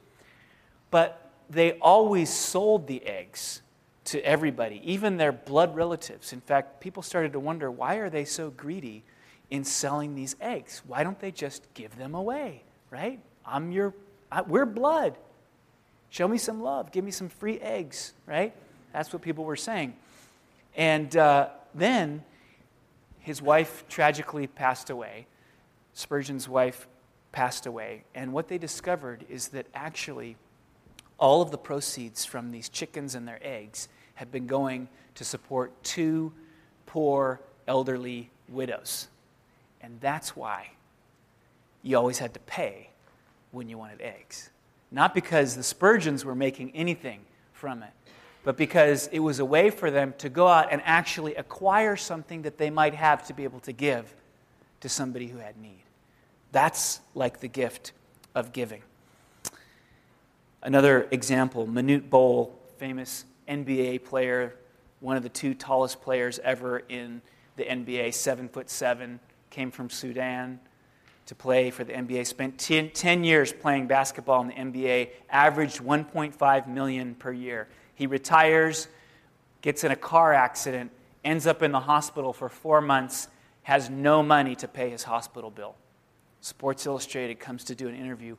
But 0.90 1.32
they 1.50 1.74
always 1.74 2.32
sold 2.32 2.88
the 2.88 3.06
eggs 3.06 3.62
to 4.06 4.24
everybody, 4.26 4.82
even 4.84 5.18
their 5.18 5.32
blood 5.32 5.76
relatives. 5.76 6.34
In 6.34 6.42
fact, 6.42 6.82
people 6.82 7.04
started 7.04 7.34
to 7.34 7.40
wonder 7.40 7.72
why 7.72 7.96
are 7.96 8.10
they 8.10 8.26
so 8.26 8.50
greedy 8.50 9.04
in 9.50 9.64
selling 9.64 10.16
these 10.16 10.36
eggs? 10.42 10.82
Why 10.88 11.04
don't 11.04 11.20
they 11.20 11.32
just 11.32 11.68
give 11.74 11.98
them 11.98 12.16
away, 12.16 12.64
right? 12.90 13.20
I'm 13.46 13.72
your, 13.72 13.94
I, 14.32 14.42
we're 14.42 14.66
blood. 14.66 15.18
Show 16.10 16.28
me 16.28 16.38
some 16.38 16.62
love. 16.62 16.92
Give 16.92 17.04
me 17.04 17.12
some 17.12 17.30
free 17.30 17.60
eggs, 17.60 18.14
right? 18.26 18.54
That's 18.94 19.12
what 19.12 19.22
people 19.22 19.46
were 19.46 19.56
saying. 19.56 19.96
And 20.76 21.16
uh, 21.18 21.50
then 21.74 22.24
his 23.20 23.42
wife 23.42 23.86
tragically 23.90 24.48
passed 24.48 24.90
away. 24.90 25.28
Spurgeon's 25.94 26.48
wife 26.48 26.88
passed 27.32 27.66
away. 27.66 28.04
And 28.14 28.34
what 28.34 28.48
they 28.48 28.58
discovered 28.58 29.26
is 29.30 29.50
that 29.50 29.66
actually 29.74 30.38
all 31.18 31.42
of 31.42 31.52
the 31.52 31.58
proceeds 31.58 32.26
from 32.26 32.52
these 32.52 32.70
chickens 32.70 33.16
and 33.16 33.28
their 33.28 33.40
eggs 33.42 33.88
have 34.16 34.32
been 34.32 34.48
going 34.48 34.88
to 35.16 35.24
support 35.24 35.72
two 35.84 36.32
poor 36.86 37.40
elderly 37.68 38.30
widows. 38.48 39.08
And 39.84 40.00
that's 40.00 40.36
why 40.36 40.72
you 41.84 41.98
always 41.98 42.18
had 42.18 42.34
to 42.34 42.40
pay 42.40 42.90
when 43.52 43.68
you 43.70 43.78
wanted 43.78 44.02
eggs. 44.02 44.50
Not 44.90 45.14
because 45.14 45.56
the 45.56 45.64
Spurgeons 45.64 46.24
were 46.24 46.36
making 46.36 46.72
anything 46.74 47.20
from 47.52 47.84
it, 47.84 47.92
but 48.44 48.58
because 48.58 49.08
it 49.12 49.20
was 49.20 49.40
a 49.40 49.46
way 49.46 49.70
for 49.70 49.92
them 49.92 50.14
to 50.20 50.30
go 50.30 50.48
out 50.48 50.72
and 50.72 50.82
actually 50.86 51.36
acquire 51.36 51.96
something 51.98 52.44
that 52.44 52.58
they 52.58 52.70
might 52.70 52.96
have 52.96 53.28
to 53.28 53.34
be 53.34 53.44
able 53.44 53.60
to 53.62 53.74
give 53.74 54.16
to 54.80 54.90
somebody 54.90 55.28
who 55.28 55.38
had 55.38 55.58
need. 55.58 55.84
That's 56.52 57.02
like 57.14 57.40
the 57.40 57.48
gift 57.48 57.92
of 58.34 58.54
giving. 58.54 58.82
Another 60.62 61.08
example 61.12 61.68
Manute 61.68 62.10
Bol, 62.10 62.58
famous 62.78 63.26
NBA 63.50 64.06
player, 64.06 64.56
one 65.02 65.18
of 65.18 65.24
the 65.24 65.30
two 65.30 65.54
tallest 65.54 66.02
players 66.02 66.40
ever 66.40 66.80
in 66.88 67.22
the 67.58 67.66
NBA, 67.66 68.14
seven 68.14 68.48
foot 68.48 68.70
seven, 68.70 69.20
came 69.54 69.70
from 69.70 69.90
Sudan 69.90 70.60
to 71.28 71.36
play 71.36 71.70
for 71.70 71.84
the 71.84 71.94
NBA, 71.94 72.26
spent 72.26 72.58
10, 72.58 72.90
10 72.90 73.24
years 73.24 73.54
playing 73.54 73.88
basketball 73.88 74.42
in 74.42 74.48
the 74.48 74.54
NBA, 74.56 75.12
averaged 75.30 75.80
1.5 75.80 76.68
million 76.68 77.16
per 77.16 77.32
year. 77.32 77.70
He 77.96 78.08
retires, 78.08 78.88
gets 79.62 79.84
in 79.84 79.92
a 79.92 79.96
car 79.96 80.34
accident, 80.34 80.92
ends 81.24 81.48
up 81.48 81.62
in 81.62 81.72
the 81.72 81.80
hospital 81.80 82.34
for 82.34 82.50
four 82.50 82.82
months, 82.82 83.30
has 83.62 83.90
no 83.90 84.22
money 84.24 84.56
to 84.56 84.68
pay 84.68 84.90
his 84.90 85.04
hospital 85.04 85.50
bill. 85.50 85.76
Sports 86.42 86.86
Illustrated 86.86 87.40
comes 87.40 87.64
to 87.66 87.76
do 87.76 87.88
an 87.88 87.96
interview. 87.96 88.36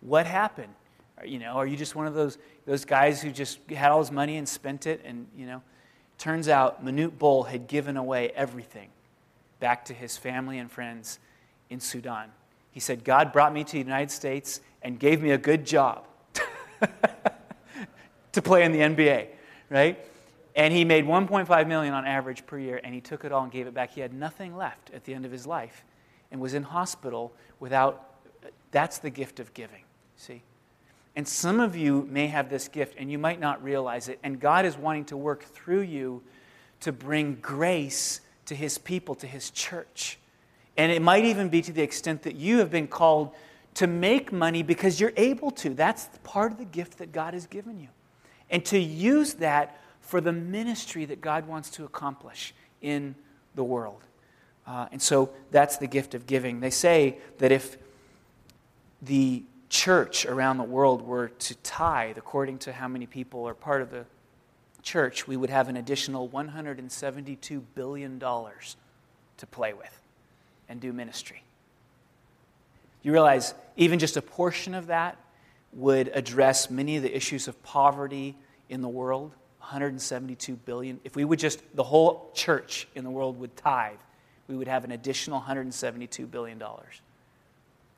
What 0.00 0.26
happened? 0.26 0.74
You 1.24 1.38
know, 1.38 1.52
are 1.52 1.66
you 1.66 1.76
just 1.76 1.94
one 1.94 2.06
of 2.06 2.12
those, 2.12 2.36
those 2.66 2.84
guys 2.84 3.22
who 3.22 3.30
just 3.30 3.60
had 3.70 3.90
all 3.90 4.00
his 4.00 4.10
money 4.10 4.36
and 4.36 4.46
spent 4.46 4.86
it? 4.86 5.00
And, 5.04 5.28
you 5.34 5.46
know, 5.46 5.62
turns 6.18 6.48
out 6.48 6.84
Manute 6.84 7.16
Bol 7.16 7.44
had 7.44 7.68
given 7.68 7.96
away 7.96 8.30
everything 8.34 8.90
back 9.60 9.84
to 9.86 9.94
his 9.94 10.16
family 10.16 10.58
and 10.58 10.70
friends 10.70 11.18
in 11.70 11.80
Sudan. 11.80 12.30
He 12.70 12.80
said, 12.80 13.04
God 13.04 13.32
brought 13.32 13.52
me 13.52 13.64
to 13.64 13.72
the 13.72 13.78
United 13.78 14.10
States 14.10 14.60
and 14.82 14.98
gave 14.98 15.22
me 15.22 15.30
a 15.30 15.38
good 15.38 15.64
job 15.64 16.06
to 18.32 18.42
play 18.42 18.64
in 18.64 18.72
the 18.72 18.80
NBA, 18.80 19.28
right? 19.70 19.98
And 20.54 20.72
he 20.72 20.84
made 20.84 21.04
1.5 21.04 21.68
million 21.68 21.94
on 21.94 22.06
average 22.06 22.46
per 22.46 22.58
year, 22.58 22.80
and 22.82 22.94
he 22.94 23.00
took 23.00 23.24
it 23.24 23.32
all 23.32 23.42
and 23.42 23.52
gave 23.52 23.66
it 23.66 23.74
back. 23.74 23.92
He 23.92 24.00
had 24.00 24.12
nothing 24.12 24.56
left 24.56 24.90
at 24.90 25.04
the 25.04 25.14
end 25.14 25.24
of 25.24 25.32
his 25.32 25.46
life 25.46 25.84
and 26.30 26.40
was 26.40 26.54
in 26.54 26.62
hospital 26.62 27.32
without. 27.60 28.14
That's 28.70 28.98
the 28.98 29.10
gift 29.10 29.40
of 29.40 29.54
giving, 29.54 29.84
see? 30.16 30.42
And 31.16 31.26
some 31.26 31.60
of 31.60 31.74
you 31.74 32.06
may 32.10 32.26
have 32.26 32.50
this 32.50 32.68
gift 32.68 32.94
and 32.98 33.10
you 33.10 33.18
might 33.18 33.40
not 33.40 33.64
realize 33.64 34.08
it. 34.08 34.18
And 34.22 34.38
God 34.38 34.66
is 34.66 34.76
wanting 34.76 35.06
to 35.06 35.16
work 35.16 35.42
through 35.42 35.80
you 35.80 36.22
to 36.80 36.92
bring 36.92 37.36
grace 37.36 38.20
to 38.46 38.54
his 38.54 38.78
people, 38.78 39.14
to 39.16 39.26
his 39.26 39.50
church. 39.50 40.18
And 40.76 40.92
it 40.92 41.02
might 41.02 41.24
even 41.24 41.48
be 41.48 41.62
to 41.62 41.72
the 41.72 41.82
extent 41.82 42.22
that 42.22 42.36
you 42.36 42.58
have 42.58 42.70
been 42.70 42.88
called 42.88 43.34
to 43.74 43.86
make 43.86 44.32
money 44.32 44.62
because 44.62 45.00
you're 45.00 45.12
able 45.16 45.50
to. 45.50 45.70
That's 45.70 46.08
part 46.24 46.52
of 46.52 46.58
the 46.58 46.64
gift 46.64 46.98
that 46.98 47.12
God 47.12 47.34
has 47.34 47.46
given 47.46 47.78
you. 47.78 47.88
And 48.50 48.64
to 48.66 48.78
use 48.78 49.34
that 49.34 49.80
for 50.00 50.20
the 50.20 50.32
ministry 50.32 51.04
that 51.06 51.20
God 51.20 51.46
wants 51.46 51.70
to 51.70 51.84
accomplish 51.84 52.54
in 52.80 53.14
the 53.54 53.64
world. 53.64 54.02
Uh, 54.66 54.86
and 54.92 55.00
so 55.00 55.30
that's 55.50 55.76
the 55.76 55.86
gift 55.86 56.14
of 56.14 56.26
giving. 56.26 56.60
They 56.60 56.70
say 56.70 57.18
that 57.38 57.52
if 57.52 57.76
the 59.02 59.42
church 59.68 60.26
around 60.26 60.58
the 60.58 60.64
world 60.64 61.02
were 61.02 61.28
to 61.28 61.54
tithe 61.56 62.16
according 62.18 62.58
to 62.58 62.72
how 62.72 62.88
many 62.88 63.06
people 63.06 63.46
are 63.46 63.54
part 63.54 63.82
of 63.82 63.90
the 63.90 64.04
church, 64.86 65.26
we 65.26 65.36
would 65.36 65.50
have 65.50 65.68
an 65.68 65.76
additional 65.76 66.28
$172 66.28 67.62
billion 67.74 68.18
to 68.20 69.46
play 69.50 69.74
with 69.74 70.00
and 70.68 70.80
do 70.80 70.92
ministry. 70.92 71.42
You 73.02 73.12
realize 73.12 73.52
even 73.76 73.98
just 73.98 74.16
a 74.16 74.22
portion 74.22 74.74
of 74.74 74.86
that 74.86 75.18
would 75.72 76.08
address 76.14 76.70
many 76.70 76.96
of 76.96 77.02
the 77.02 77.14
issues 77.14 77.48
of 77.48 77.60
poverty 77.62 78.36
in 78.70 78.80
the 78.80 78.88
world. 78.88 79.32
172 79.58 80.54
billion. 80.54 81.00
If 81.02 81.16
we 81.16 81.24
would 81.24 81.40
just, 81.40 81.60
the 81.74 81.82
whole 81.82 82.30
church 82.34 82.86
in 82.94 83.02
the 83.02 83.10
world 83.10 83.38
would 83.40 83.56
tithe, 83.56 83.98
we 84.46 84.56
would 84.56 84.68
have 84.68 84.84
an 84.84 84.92
additional 84.92 85.38
172 85.38 86.24
billion 86.26 86.56
dollars. 86.56 87.00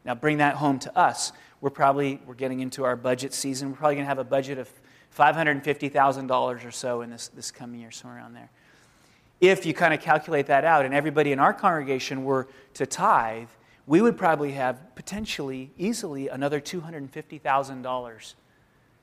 Now 0.06 0.14
bring 0.14 0.38
that 0.38 0.54
home 0.54 0.78
to 0.80 0.98
us. 0.98 1.32
We're 1.60 1.68
probably 1.68 2.22
we're 2.24 2.34
getting 2.34 2.60
into 2.60 2.84
our 2.84 2.96
budget 2.96 3.34
season. 3.34 3.70
We're 3.70 3.76
probably 3.76 3.96
going 3.96 4.06
to 4.06 4.08
have 4.08 4.18
a 4.18 4.24
budget 4.24 4.56
of 4.56 4.70
$550,000 5.18 6.64
or 6.66 6.70
so 6.70 7.00
in 7.02 7.10
this, 7.10 7.28
this 7.28 7.50
coming 7.50 7.80
year, 7.80 7.90
somewhere 7.90 8.18
around 8.18 8.34
there. 8.34 8.50
If 9.40 9.66
you 9.66 9.74
kind 9.74 9.92
of 9.92 10.00
calculate 10.00 10.46
that 10.46 10.64
out 10.64 10.84
and 10.84 10.94
everybody 10.94 11.32
in 11.32 11.38
our 11.38 11.52
congregation 11.52 12.24
were 12.24 12.48
to 12.74 12.86
tithe, 12.86 13.48
we 13.86 14.00
would 14.00 14.16
probably 14.16 14.52
have 14.52 14.94
potentially, 14.94 15.70
easily, 15.78 16.28
another 16.28 16.60
$250,000 16.60 18.34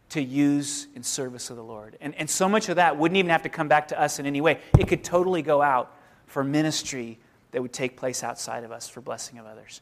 to 0.09 0.21
use 0.21 0.87
in 0.95 1.03
service 1.03 1.49
of 1.49 1.57
the 1.57 1.63
Lord. 1.63 1.97
And, 1.99 2.13
and 2.15 2.29
so 2.29 2.47
much 2.47 2.69
of 2.69 2.75
that 2.75 2.97
wouldn't 2.97 3.17
even 3.17 3.31
have 3.31 3.43
to 3.43 3.49
come 3.49 3.67
back 3.67 3.87
to 3.89 3.99
us 3.99 4.19
in 4.19 4.25
any 4.25 4.41
way. 4.41 4.59
It 4.77 4.87
could 4.87 5.03
totally 5.03 5.41
go 5.41 5.61
out 5.61 5.95
for 6.27 6.43
ministry 6.43 7.17
that 7.51 7.61
would 7.61 7.73
take 7.73 7.97
place 7.97 8.23
outside 8.23 8.63
of 8.63 8.71
us 8.71 8.87
for 8.87 9.01
blessing 9.01 9.39
of 9.39 9.45
others. 9.45 9.81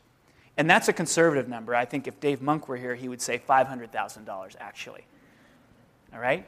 And 0.55 0.69
that's 0.69 0.87
a 0.87 0.93
conservative 0.93 1.49
number. 1.49 1.75
I 1.75 1.85
think 1.85 2.07
if 2.07 2.19
Dave 2.19 2.41
Monk 2.41 2.67
were 2.67 2.77
here, 2.77 2.95
he 2.95 3.09
would 3.09 3.21
say 3.21 3.39
$500,000 3.39 4.55
actually. 4.59 5.05
All 6.13 6.19
right? 6.19 6.45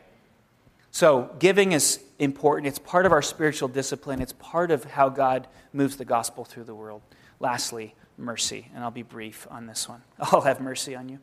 So, 0.91 1.35
giving 1.39 1.73
is 1.73 1.99
important. 2.19 2.67
It's 2.67 2.79
part 2.79 3.05
of 3.05 3.11
our 3.11 3.21
spiritual 3.21 3.67
discipline, 3.67 4.21
it's 4.21 4.33
part 4.33 4.71
of 4.71 4.85
how 4.85 5.09
God 5.09 5.47
moves 5.73 5.97
the 5.97 6.05
gospel 6.05 6.45
through 6.45 6.63
the 6.63 6.75
world. 6.75 7.01
Lastly, 7.39 7.95
mercy. 8.17 8.67
And 8.73 8.83
I'll 8.83 8.91
be 8.91 9.03
brief 9.03 9.47
on 9.51 9.67
this 9.67 9.89
one. 9.89 10.01
I'll 10.19 10.41
have 10.41 10.61
mercy 10.61 10.95
on 10.95 11.09
you. 11.09 11.19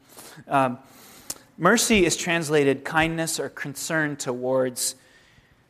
Um, 0.47 0.79
mercy 1.57 2.05
is 2.05 2.17
translated 2.17 2.85
kindness 2.85 3.41
or 3.41 3.49
concern 3.49 4.17
towards 4.17 4.97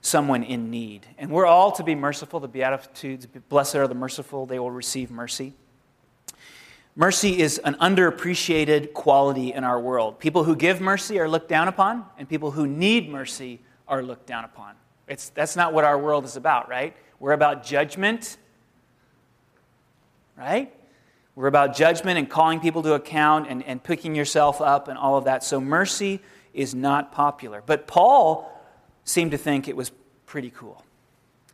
someone 0.00 0.42
in 0.42 0.70
need. 0.70 1.06
And 1.16 1.30
we're 1.30 1.46
all 1.46 1.70
to 1.72 1.84
be 1.84 1.94
merciful. 1.94 2.40
The 2.40 2.48
Beatitudes, 2.48 3.26
blessed 3.26 3.76
are 3.76 3.86
the 3.86 3.94
merciful, 3.94 4.46
they 4.46 4.58
will 4.58 4.70
receive 4.70 5.10
mercy. 5.10 5.54
Mercy 6.94 7.40
is 7.40 7.58
an 7.58 7.74
underappreciated 7.76 8.92
quality 8.92 9.52
in 9.52 9.64
our 9.64 9.80
world. 9.80 10.18
People 10.18 10.44
who 10.44 10.54
give 10.54 10.80
mercy 10.80 11.18
are 11.18 11.28
looked 11.28 11.48
down 11.48 11.68
upon, 11.68 12.04
and 12.18 12.28
people 12.28 12.50
who 12.50 12.66
need 12.66 13.08
mercy 13.08 13.60
are 13.88 14.02
looked 14.02 14.26
down 14.26 14.44
upon. 14.44 14.74
It's, 15.08 15.30
that's 15.30 15.56
not 15.56 15.72
what 15.72 15.84
our 15.84 15.98
world 15.98 16.24
is 16.24 16.36
about, 16.36 16.68
right? 16.68 16.94
We're 17.18 17.32
about 17.32 17.64
judgment, 17.64 18.36
right? 20.36 20.72
We're 21.34 21.46
about 21.46 21.74
judgment 21.74 22.18
and 22.18 22.28
calling 22.28 22.60
people 22.60 22.82
to 22.82 22.92
account 22.92 23.48
and, 23.48 23.62
and 23.64 23.82
picking 23.82 24.14
yourself 24.14 24.60
up 24.60 24.88
and 24.88 24.98
all 24.98 25.16
of 25.16 25.24
that. 25.24 25.42
So 25.42 25.60
mercy 25.60 26.20
is 26.52 26.74
not 26.74 27.10
popular. 27.12 27.62
But 27.64 27.86
Paul 27.86 28.50
seemed 29.04 29.30
to 29.30 29.38
think 29.38 29.66
it 29.66 29.76
was 29.76 29.90
pretty 30.26 30.50
cool 30.50 30.84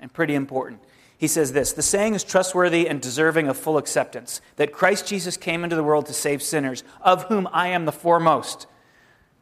and 0.01 0.13
pretty 0.13 0.35
important. 0.35 0.81
He 1.19 1.27
says 1.27 1.53
this 1.53 1.73
The 1.73 1.83
saying 1.83 2.15
is 2.15 2.25
trustworthy 2.25 2.89
and 2.89 3.03
deserving 3.03 3.49
of 3.49 3.59
full 3.59 3.77
acceptance 3.77 4.41
that 4.57 4.73
Christ 4.73 5.07
Jesus 5.07 5.37
came 5.37 5.65
into 5.65 5.77
the 5.77 5.85
world 5.85 6.07
to 6.07 6.15
save 6.15 6.43
sinners, 6.43 6.85
of 7.03 7.25
whom 7.25 7.47
I 7.53 7.69
am 7.69 7.85
the 7.85 7.93
foremost. 7.93 8.67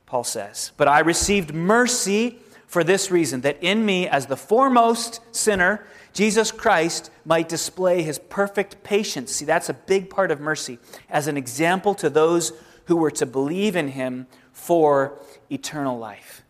Paul 0.06 0.24
says, 0.24 0.72
But 0.76 0.88
I 0.88 1.00
received 1.00 1.54
mercy 1.54 2.40
for 2.66 2.82
this 2.82 3.10
reason, 3.10 3.42
that 3.42 3.62
in 3.62 3.86
me, 3.86 4.08
as 4.08 4.26
the 4.26 4.36
foremost 4.36 5.20
sinner, 5.34 5.86
Jesus 6.12 6.50
Christ 6.50 7.10
might 7.24 7.48
display 7.48 8.02
his 8.02 8.18
perfect 8.18 8.82
patience. 8.82 9.32
See, 9.32 9.44
that's 9.44 9.68
a 9.68 9.74
big 9.74 10.10
part 10.10 10.30
of 10.30 10.40
mercy, 10.40 10.78
as 11.08 11.28
an 11.28 11.36
example 11.36 11.94
to 11.96 12.10
those 12.10 12.52
who 12.86 12.96
were 12.96 13.10
to 13.12 13.26
believe 13.26 13.76
in 13.76 13.88
him 13.88 14.26
for 14.52 15.20
eternal 15.50 15.98
life. 15.98 16.42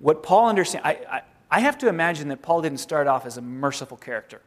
What 0.00 0.22
Paul 0.22 0.48
understands, 0.48 0.86
I, 0.86 0.90
I, 1.10 1.22
I, 1.50 1.60
have 1.60 1.78
to 1.78 1.88
imagine 1.88 2.28
that 2.28 2.42
Paul 2.42 2.62
didn't 2.62 2.78
start 2.78 3.06
off 3.06 3.26
as 3.26 3.36
a 3.36 3.42
merciful 3.42 3.96
character. 3.96 4.40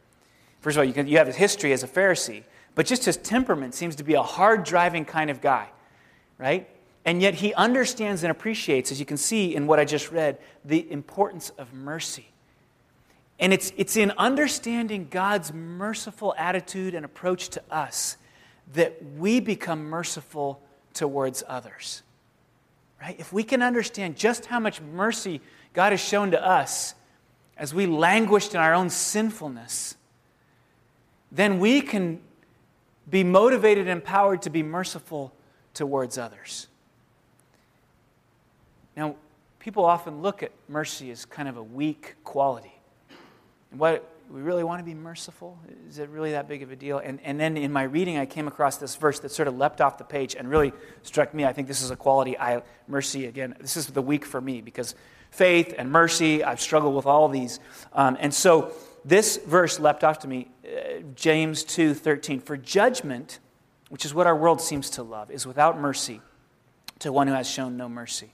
First 0.60 0.78
of 0.78 0.80
all, 0.80 0.86
you, 0.86 0.94
can, 0.94 1.08
you 1.08 1.18
have 1.18 1.28
his 1.28 1.36
history 1.36 1.74
as 1.74 1.84
a 1.84 1.88
Pharisee, 1.88 2.44
but 2.76 2.86
just 2.86 3.06
his 3.06 3.18
temperament 3.18 3.74
seems 3.74 3.96
to 3.98 4.04
be 4.04 4.14
a 4.14 4.22
hard 4.22 4.64
driving 4.64 5.06
kind 5.06 5.30
of 5.30 5.42
guy, 5.42 5.70
right? 6.38 6.70
And 7.04 7.22
yet 7.22 7.36
he 7.36 7.54
understands 7.56 8.24
and 8.24 8.32
appreciates, 8.32 8.92
as 8.92 9.00
you 9.00 9.06
can 9.06 9.18
see 9.18 9.56
in 9.56 9.66
what 9.66 9.80
I 9.80 9.86
just 9.86 10.12
read, 10.12 10.38
the 10.64 10.90
importance 10.92 11.50
of 11.58 11.74
mercy. 11.74 12.28
And 13.40 13.52
it's, 13.52 13.74
it's 13.76 13.98
in 13.98 14.12
understanding 14.20 15.08
God's 15.10 15.52
merciful 15.52 16.36
attitude 16.38 16.94
and 16.94 17.04
approach 17.04 17.50
to 17.50 17.64
us 17.72 18.18
that 18.74 19.02
we 19.18 19.40
become 19.40 19.86
merciful 19.86 20.62
towards 20.94 21.44
others. 21.48 22.04
Right? 23.02 23.20
If 23.20 23.34
we 23.34 23.44
can 23.44 23.64
understand 23.64 24.16
just 24.16 24.46
how 24.46 24.60
much 24.60 24.80
mercy 24.80 25.42
God 25.74 25.92
has 25.92 26.00
shown 26.00 26.32
to 26.32 26.44
us 26.44 26.96
as 27.58 27.74
we 27.74 27.86
languished 27.86 28.54
in 28.56 28.60
our 28.60 28.74
own 28.74 28.90
sinfulness, 28.90 29.96
then 31.32 31.60
we 31.60 31.82
can 31.82 32.20
be 33.10 33.24
motivated 33.24 33.88
and 33.88 34.02
empowered 34.02 34.42
to 34.42 34.50
be 34.50 34.64
merciful 34.64 35.32
towards 35.74 36.18
others. 36.18 36.68
Now, 38.96 39.16
people 39.60 39.86
often 39.86 40.22
look 40.22 40.44
at 40.44 40.52
mercy 40.68 41.12
as 41.12 41.24
kind 41.26 41.48
of 41.48 41.58
a 41.58 41.64
weak 41.64 42.16
quality. 42.24 42.74
And 43.70 43.80
what 43.80 44.10
we 44.32 44.42
really 44.42 44.64
want 44.64 44.80
to 44.80 44.86
be 44.86 44.94
merciful? 44.94 45.60
Is 45.88 46.00
it 46.00 46.10
really 46.10 46.32
that 46.32 46.48
big 46.48 46.64
of 46.64 46.72
a 46.72 46.76
deal? 46.76 47.00
And, 47.00 47.20
and 47.24 47.40
then 47.40 47.58
in 47.58 47.72
my 47.72 47.84
reading, 47.84 48.18
I 48.18 48.26
came 48.26 48.48
across 48.48 48.78
this 48.78 48.96
verse 48.96 49.20
that 49.20 49.30
sort 49.30 49.48
of 49.48 49.58
leapt 49.58 49.82
off 49.82 49.98
the 49.98 50.04
page 50.04 50.36
and 50.36 50.50
really 50.50 50.74
struck 51.04 51.34
me. 51.34 51.46
I 51.46 51.54
think 51.54 51.68
this 51.68 51.82
is 51.82 51.92
a 51.92 51.96
quality 51.96 52.38
I, 52.38 52.62
mercy, 52.88 53.26
again, 53.26 53.56
this 53.60 53.76
is 53.76 53.88
the 53.88 54.02
week 54.02 54.26
for 54.26 54.40
me 54.40 54.62
because 54.62 54.96
faith 55.32 55.74
and 55.78 55.92
mercy, 55.92 56.44
I've 56.44 56.62
struggled 56.62 56.96
with 56.96 57.06
all 57.06 57.28
these. 57.28 57.60
Um, 57.94 58.18
and 58.20 58.34
so 58.34 58.72
this 59.04 59.38
verse 59.38 59.80
leapt 59.80 60.04
off 60.04 60.20
to 60.20 60.28
me, 60.28 60.50
uh, 60.66 61.02
James 61.16 61.64
2 61.64 61.94
13. 61.94 62.40
For 62.40 62.56
judgment, 62.56 63.40
which 63.90 64.06
is 64.06 64.14
what 64.14 64.28
our 64.28 64.36
world 64.36 64.62
seems 64.62 64.90
to 64.92 65.04
love, 65.04 65.32
is 65.32 65.46
without 65.46 65.80
mercy 65.80 66.22
to 67.00 67.12
one 67.12 67.28
who 67.28 67.34
has 67.34 67.50
shown 67.50 67.78
no 67.78 67.90
mercy. 67.90 68.34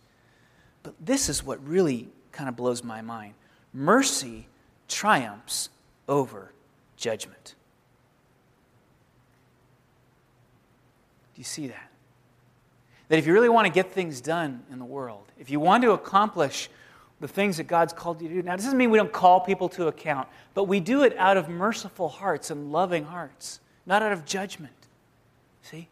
But 0.84 0.94
this 1.00 1.30
is 1.30 1.44
what 1.44 1.66
really 1.68 2.10
kind 2.32 2.50
of 2.50 2.56
blows 2.56 2.84
my 2.84 3.02
mind. 3.02 3.34
Mercy 3.74 4.48
triumphs 4.88 5.70
over 6.08 6.52
judgment. 6.96 7.56
Do 11.36 11.42
you 11.42 11.46
see 11.46 11.68
that? 11.68 11.92
That 13.10 13.20
if 13.20 13.28
you 13.28 13.34
really 13.34 13.50
want 13.50 13.68
to 13.68 13.74
get 13.74 13.92
things 13.92 14.22
done 14.22 14.64
in 14.72 14.80
the 14.80 14.86
world, 14.86 15.32
if 15.40 15.50
you 15.50 15.60
want 15.60 15.84
to 15.84 15.92
accomplish 15.92 16.70
the 17.20 17.28
things 17.28 17.58
that 17.58 17.68
God's 17.68 17.94
called 17.94 18.22
you 18.22 18.28
to 18.28 18.34
do, 18.34 18.42
now, 18.42 18.56
this 18.56 18.66
doesn't 18.66 18.78
mean 18.78 18.90
we 18.90 18.98
don't 18.98 19.14
call 19.14 19.40
people 19.40 19.70
to 19.70 19.88
account, 19.88 20.28
but 20.54 20.66
we 20.66 20.80
do 20.80 21.04
it 21.04 21.16
out 21.18 21.38
of 21.38 21.48
merciful 21.48 22.10
hearts 22.10 22.52
and 22.52 22.72
loving 22.72 23.06
hearts, 23.06 23.60
not 23.86 24.02
out 24.02 24.12
of 24.12 24.26
judgment. 24.26 24.74
See? 25.62 25.88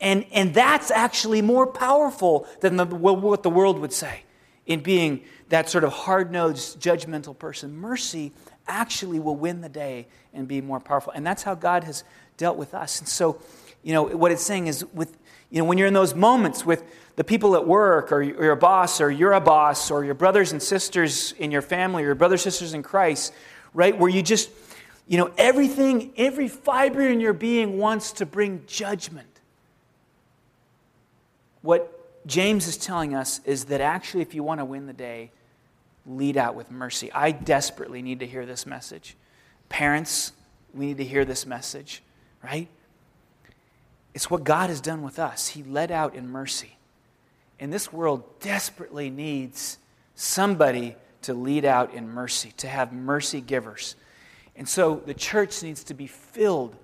And, 0.00 0.24
and 0.32 0.54
that's 0.54 0.90
actually 0.90 1.42
more 1.42 1.66
powerful 1.66 2.46
than 2.60 2.76
the, 2.76 2.86
what 2.86 3.42
the 3.42 3.50
world 3.50 3.78
would 3.78 3.92
say 3.92 4.22
in 4.66 4.80
being 4.80 5.22
that 5.48 5.68
sort 5.68 5.84
of 5.84 5.92
hard 5.92 6.32
nosed, 6.32 6.80
judgmental 6.80 7.38
person. 7.38 7.76
Mercy 7.76 8.32
actually 8.66 9.20
will 9.20 9.36
win 9.36 9.60
the 9.60 9.68
day 9.68 10.06
and 10.32 10.46
be 10.46 10.60
more 10.60 10.80
powerful. 10.80 11.12
And 11.14 11.26
that's 11.26 11.42
how 11.42 11.54
God 11.54 11.84
has 11.84 12.04
dealt 12.36 12.56
with 12.56 12.74
us. 12.74 12.98
And 12.98 13.08
so, 13.08 13.40
you 13.82 13.92
know, 13.92 14.04
what 14.04 14.30
it's 14.30 14.42
saying 14.42 14.66
is 14.66 14.84
with, 14.92 15.16
you 15.50 15.58
know, 15.58 15.64
when 15.64 15.78
you're 15.78 15.88
in 15.88 15.94
those 15.94 16.14
moments 16.14 16.64
with 16.64 16.84
the 17.16 17.24
people 17.24 17.54
at 17.56 17.66
work 17.66 18.10
or 18.10 18.22
your 18.22 18.56
boss 18.56 19.00
or 19.00 19.10
you're 19.10 19.32
a 19.32 19.40
boss 19.40 19.90
or 19.90 20.04
your 20.04 20.14
brothers 20.14 20.52
and 20.52 20.62
sisters 20.62 21.32
in 21.32 21.50
your 21.50 21.62
family 21.62 22.02
or 22.02 22.06
your 22.06 22.14
brothers 22.14 22.44
and 22.44 22.52
sisters 22.52 22.74
in 22.74 22.82
Christ, 22.82 23.34
right, 23.74 23.96
where 23.96 24.08
you 24.08 24.22
just, 24.22 24.50
you 25.06 25.18
know, 25.18 25.30
everything, 25.36 26.12
every 26.16 26.48
fiber 26.48 27.02
in 27.02 27.20
your 27.20 27.32
being 27.32 27.78
wants 27.78 28.12
to 28.12 28.26
bring 28.26 28.64
judgment. 28.66 29.28
What 31.60 32.26
James 32.26 32.66
is 32.66 32.76
telling 32.76 33.14
us 33.14 33.40
is 33.44 33.66
that 33.66 33.80
actually, 33.80 34.22
if 34.22 34.34
you 34.34 34.42
want 34.42 34.60
to 34.60 34.64
win 34.64 34.86
the 34.86 34.92
day, 34.92 35.32
lead 36.06 36.36
out 36.36 36.54
with 36.54 36.70
mercy. 36.70 37.12
I 37.12 37.30
desperately 37.30 38.02
need 38.02 38.20
to 38.20 38.26
hear 38.26 38.44
this 38.46 38.66
message. 38.66 39.16
Parents, 39.68 40.32
we 40.74 40.86
need 40.86 40.98
to 40.98 41.04
hear 41.04 41.24
this 41.24 41.46
message, 41.46 42.02
right? 42.42 42.68
It's 44.14 44.30
what 44.30 44.44
God 44.44 44.68
has 44.68 44.80
done 44.80 45.02
with 45.02 45.18
us. 45.18 45.48
He 45.48 45.62
led 45.62 45.90
out 45.90 46.14
in 46.14 46.28
mercy. 46.28 46.76
And 47.58 47.72
this 47.72 47.92
world 47.92 48.24
desperately 48.40 49.08
needs 49.08 49.78
somebody 50.14 50.96
to 51.22 51.34
lead 51.34 51.64
out 51.64 51.94
in 51.94 52.08
mercy, 52.08 52.52
to 52.58 52.66
have 52.66 52.92
mercy 52.92 53.40
givers. 53.40 53.96
And 54.56 54.68
so 54.68 55.02
the 55.06 55.14
church 55.14 55.62
needs 55.62 55.84
to 55.84 55.94
be 55.94 56.06
filled 56.06 56.76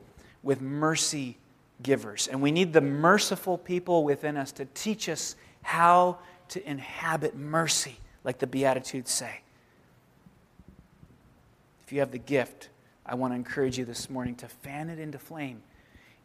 with 0.43 0.61
mercy 0.61 1.37
givers. 1.83 2.29
And 2.29 2.41
we 2.41 2.53
need 2.53 2.73
the 2.73 2.81
merciful 2.81 3.59
people 3.59 4.05
within 4.05 4.37
us 4.37 4.53
to 4.53 4.65
teach 4.67 5.09
us 5.09 5.37
how 5.63 6.19
to 6.51 6.69
inhabit 6.69 7.37
mercy, 7.37 7.99
like 8.29 8.37
the 8.37 8.47
Beatitudes 8.47 9.11
say. 9.11 9.41
If 11.87 11.95
you 11.95 12.01
have 12.01 12.11
the 12.11 12.19
gift, 12.19 12.69
I 13.07 13.15
want 13.15 13.33
to 13.33 13.37
encourage 13.37 13.79
you 13.79 13.87
this 13.87 14.11
morning 14.11 14.35
to 14.35 14.49
fan 14.49 14.91
it 14.91 14.99
into 14.99 15.19
flame. 15.19 15.63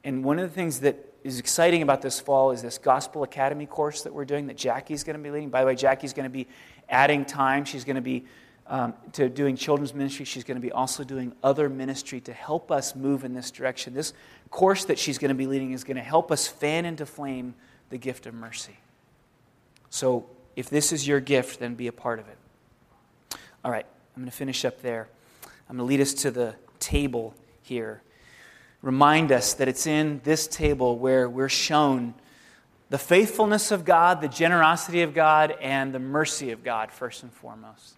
And 0.03 0.21
one 0.21 0.37
of 0.37 0.49
the 0.49 0.53
things 0.53 0.81
that 0.81 0.97
is 1.23 1.39
exciting 1.39 1.81
about 1.81 2.01
this 2.01 2.19
fall 2.19 2.51
is 2.51 2.61
this 2.61 2.77
Gospel 2.77 3.23
Academy 3.23 3.65
course 3.65 4.01
that 4.01 4.13
we're 4.13 4.25
doing 4.25 4.47
that 4.47 4.57
Jackie's 4.57 5.05
going 5.05 5.15
to 5.15 5.23
be 5.23 5.31
leading. 5.31 5.49
By 5.49 5.61
the 5.61 5.67
way, 5.67 5.75
Jackie's 5.75 6.11
going 6.11 6.25
to 6.25 6.29
be 6.29 6.45
adding 6.89 7.23
time. 7.23 7.63
She's 7.63 7.85
going 7.85 7.95
to 7.95 8.01
be 8.01 8.25
um, 8.67 8.93
to 9.13 9.29
doing 9.29 9.55
children's 9.55 9.93
ministry. 9.93 10.25
She's 10.25 10.43
going 10.43 10.57
to 10.57 10.61
be 10.61 10.73
also 10.73 11.05
doing 11.05 11.33
other 11.41 11.69
ministry 11.69 12.19
to 12.19 12.33
help 12.33 12.69
us 12.69 12.97
move 12.97 13.23
in 13.23 13.33
this 13.33 13.49
direction. 13.49 13.93
This 13.93 14.11
course 14.49 14.83
that 14.85 14.99
she's 14.99 15.17
going 15.17 15.29
to 15.29 15.35
be 15.35 15.47
leading 15.47 15.71
is 15.71 15.85
going 15.85 15.95
to 15.95 16.03
help 16.03 16.33
us 16.33 16.47
fan 16.47 16.83
into 16.83 17.05
flame 17.05 17.55
the 17.91 17.97
gift 17.97 18.25
of 18.25 18.33
mercy. 18.33 18.77
So, 19.89 20.25
if 20.55 20.69
this 20.69 20.91
is 20.91 21.07
your 21.07 21.19
gift, 21.19 21.59
then 21.59 21.75
be 21.75 21.87
a 21.87 21.91
part 21.91 22.19
of 22.19 22.27
it. 22.27 22.37
All 23.63 23.71
right, 23.71 23.85
I'm 24.15 24.21
going 24.21 24.29
to 24.29 24.35
finish 24.35 24.65
up 24.65 24.81
there. 24.81 25.07
I'm 25.69 25.77
going 25.77 25.87
to 25.87 25.89
lead 25.89 26.01
us 26.01 26.13
to 26.15 26.31
the 26.31 26.55
table 26.79 27.33
here. 27.61 28.01
Remind 28.81 29.31
us 29.31 29.53
that 29.55 29.67
it's 29.67 29.87
in 29.87 30.21
this 30.23 30.47
table 30.47 30.97
where 30.97 31.29
we're 31.29 31.49
shown 31.49 32.13
the 32.89 32.97
faithfulness 32.97 33.71
of 33.71 33.85
God, 33.85 34.21
the 34.21 34.27
generosity 34.27 35.01
of 35.01 35.13
God, 35.13 35.55
and 35.61 35.93
the 35.93 35.99
mercy 35.99 36.51
of 36.51 36.63
God, 36.63 36.91
first 36.91 37.23
and 37.23 37.31
foremost. 37.31 37.95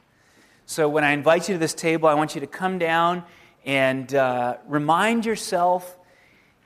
So 0.65 0.87
when 0.87 1.03
I 1.03 1.11
invite 1.11 1.49
you 1.49 1.55
to 1.55 1.59
this 1.59 1.73
table, 1.73 2.07
I 2.07 2.13
want 2.13 2.35
you 2.35 2.41
to 2.41 2.47
come 2.47 2.79
down 2.79 3.23
and 3.65 4.13
uh, 4.13 4.57
remind 4.67 5.25
yourself 5.25 5.97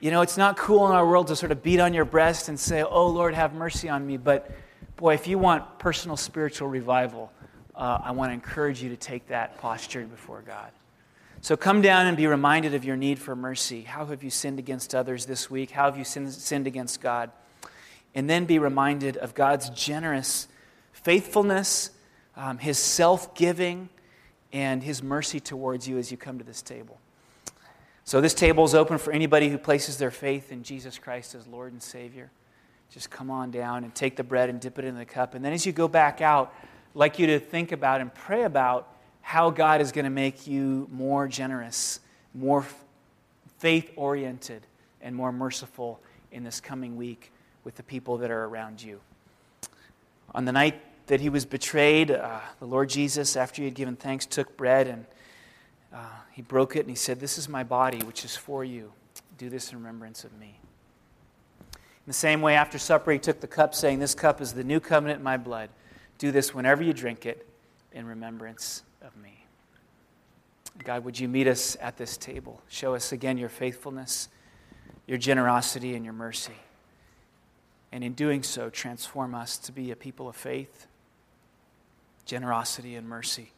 you 0.02 0.12
know, 0.12 0.22
it's 0.22 0.38
not 0.38 0.56
cool 0.56 0.86
in 0.88 0.94
our 0.94 1.06
world 1.06 1.28
to 1.28 1.36
sort 1.36 1.52
of 1.52 1.62
beat 1.62 1.82
on 1.82 1.94
your 1.94 2.06
breast 2.06 2.48
and 2.48 2.58
say, 2.58 2.84
Oh, 2.84 3.08
Lord, 3.08 3.34
have 3.34 3.54
mercy 3.54 3.90
on 3.90 4.08
me. 4.08 4.16
But 4.16 4.50
boy, 5.00 5.14
if 5.14 5.28
you 5.28 5.38
want 5.38 5.80
personal 5.80 6.18
spiritual 6.18 6.68
revival, 6.68 7.32
uh, 7.74 8.00
I 8.04 8.12
want 8.12 8.30
to 8.30 8.34
encourage 8.34 8.84
you 8.84 8.90
to 8.90 8.98
take 8.98 9.28
that 9.30 9.58
posture 9.60 10.06
before 10.06 10.42
God. 10.42 10.72
So 11.42 11.56
come 11.56 11.82
down 11.82 12.06
and 12.08 12.18
be 12.18 12.28
reminded 12.28 12.74
of 12.74 12.84
your 12.84 12.98
need 12.98 13.18
for 13.18 13.36
mercy. 13.36 13.84
How 13.84 14.06
have 14.06 14.24
you 14.24 14.30
sinned 14.30 14.60
against 14.60 14.94
others 14.94 15.26
this 15.26 15.50
week? 15.50 15.72
How 15.72 15.86
have 15.86 15.98
you 15.98 16.04
sinned, 16.04 16.34
sinned 16.34 16.68
against 16.68 17.00
God? 17.02 17.32
And 18.14 18.30
then 18.30 18.46
be 18.46 18.60
reminded 18.60 19.16
of 19.18 19.34
God's 19.34 19.70
generous 19.70 20.48
faithfulness 20.92 21.92
um, 22.40 22.58
his 22.58 22.80
self 22.80 23.36
giving, 23.36 23.90
and 24.54 24.82
his 24.82 25.04
mercy 25.04 25.40
towards 25.40 25.88
you 25.88 25.98
as 25.98 26.10
you 26.10 26.18
come 26.18 26.40
to 26.40 26.44
this 26.44 26.62
table. 26.62 26.98
So, 28.06 28.22
this 28.22 28.34
table 28.34 28.64
is 28.64 28.74
open 28.74 28.98
for 28.98 29.12
anybody 29.12 29.50
who 29.50 29.58
places 29.58 29.98
their 29.98 30.10
faith 30.10 30.52
in 30.52 30.64
Jesus 30.64 30.98
Christ 30.98 31.36
as 31.36 31.46
Lord 31.46 31.74
and 31.74 31.84
Savior. 31.84 32.32
Just 32.92 33.10
come 33.10 33.30
on 33.30 33.52
down 33.52 33.84
and 33.84 33.94
take 33.94 34.16
the 34.16 34.24
bread 34.24 34.50
and 34.50 34.60
dip 34.60 34.80
it 34.80 34.86
in 34.86 34.96
the 34.96 35.06
cup. 35.06 35.36
And 35.36 35.46
then, 35.46 35.54
as 35.54 35.66
you 35.66 35.72
go 35.72 35.88
back 35.88 36.22
out, 36.22 36.54
I'd 36.62 36.96
like 36.96 37.20
you 37.20 37.28
to 37.28 37.40
think 37.40 37.72
about 37.72 38.02
and 38.02 38.14
pray 38.14 38.44
about 38.44 38.96
how 39.22 39.52
God 39.52 39.80
is 39.80 39.92
going 39.92 40.06
to 40.06 40.10
make 40.10 40.48
you 40.48 40.88
more 40.92 41.28
generous, 41.28 42.00
more 42.34 42.66
faith 43.60 43.92
oriented 43.96 44.66
and 45.02 45.16
more 45.16 45.32
merciful 45.32 46.00
in 46.32 46.44
this 46.44 46.60
coming 46.60 46.96
week 46.96 47.32
with 47.64 47.76
the 47.76 47.84
people 47.84 48.18
that 48.18 48.32
are 48.32 48.46
around 48.46 48.82
you. 48.82 49.00
On 50.34 50.46
the 50.46 50.52
night 50.52 50.82
that 51.08 51.22
he 51.22 51.30
was 51.30 51.46
betrayed, 51.46 52.12
uh, 52.12 52.40
the 52.60 52.66
Lord 52.66 52.90
Jesus, 52.90 53.36
after 53.36 53.62
he 53.62 53.66
had 53.66 53.76
given 53.76 53.96
thanks, 53.96 54.26
took 54.26 54.58
bread 54.58 54.88
and 54.88 55.06
uh, 55.94 56.06
he 56.32 56.42
broke 56.42 56.76
it 56.76 56.82
and 56.82 56.90
he 56.90 56.96
said, 56.96 57.20
This 57.20 57.38
is 57.38 57.50
my 57.50 57.64
body, 57.64 58.00
which 58.00 58.24
is 58.24 58.36
for 58.36 58.64
you. 58.64 58.92
Do 59.38 59.50
this 59.50 59.72
in 59.72 59.78
remembrance 59.78 60.24
of 60.24 60.38
me. 60.40 60.60
The 62.10 62.14
same 62.14 62.42
way, 62.42 62.56
after 62.56 62.80
supper, 62.80 63.12
he 63.12 63.20
took 63.20 63.40
the 63.40 63.46
cup, 63.46 63.76
saying, 63.76 64.00
This 64.00 64.16
cup 64.16 64.42
is 64.42 64.54
the 64.54 64.64
new 64.64 64.80
covenant 64.80 65.20
in 65.20 65.24
my 65.24 65.38
blood. 65.38 65.70
Do 66.18 66.32
this 66.32 66.56
whenever 66.56 66.82
you 66.82 66.92
drink 66.92 67.28
it 67.28 67.48
in 67.92 68.08
remembrance 68.08 68.82
of 69.04 69.16
me. 69.16 69.46
God, 70.84 71.06
would 71.06 71.20
you 71.20 71.28
meet 71.28 71.46
us 71.46 71.78
at 71.80 71.98
this 71.98 72.18
table? 72.18 72.64
Show 72.68 72.96
us 72.96 73.12
again 73.12 73.38
your 73.38 73.48
faithfulness, 73.48 74.28
your 75.06 75.20
generosity, 75.20 75.94
and 75.94 76.04
your 76.04 76.16
mercy. 76.16 76.56
And 77.92 78.04
in 78.04 78.14
doing 78.14 78.42
so, 78.42 78.72
transform 78.72 79.36
us 79.36 79.60
to 79.60 79.72
be 79.72 79.92
a 79.92 79.96
people 79.96 80.28
of 80.28 80.36
faith, 80.36 80.88
generosity, 82.26 82.96
and 82.96 83.08
mercy 83.08 83.52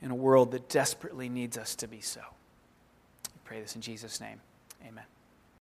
in 0.00 0.12
a 0.12 0.14
world 0.14 0.52
that 0.52 0.68
desperately 0.68 1.28
needs 1.28 1.58
us 1.58 1.74
to 1.74 1.88
be 1.88 2.00
so. 2.00 2.20
We 3.34 3.40
pray 3.42 3.60
this 3.60 3.74
in 3.74 3.80
Jesus' 3.80 4.20
name. 4.20 4.40
Amen. 4.86 5.06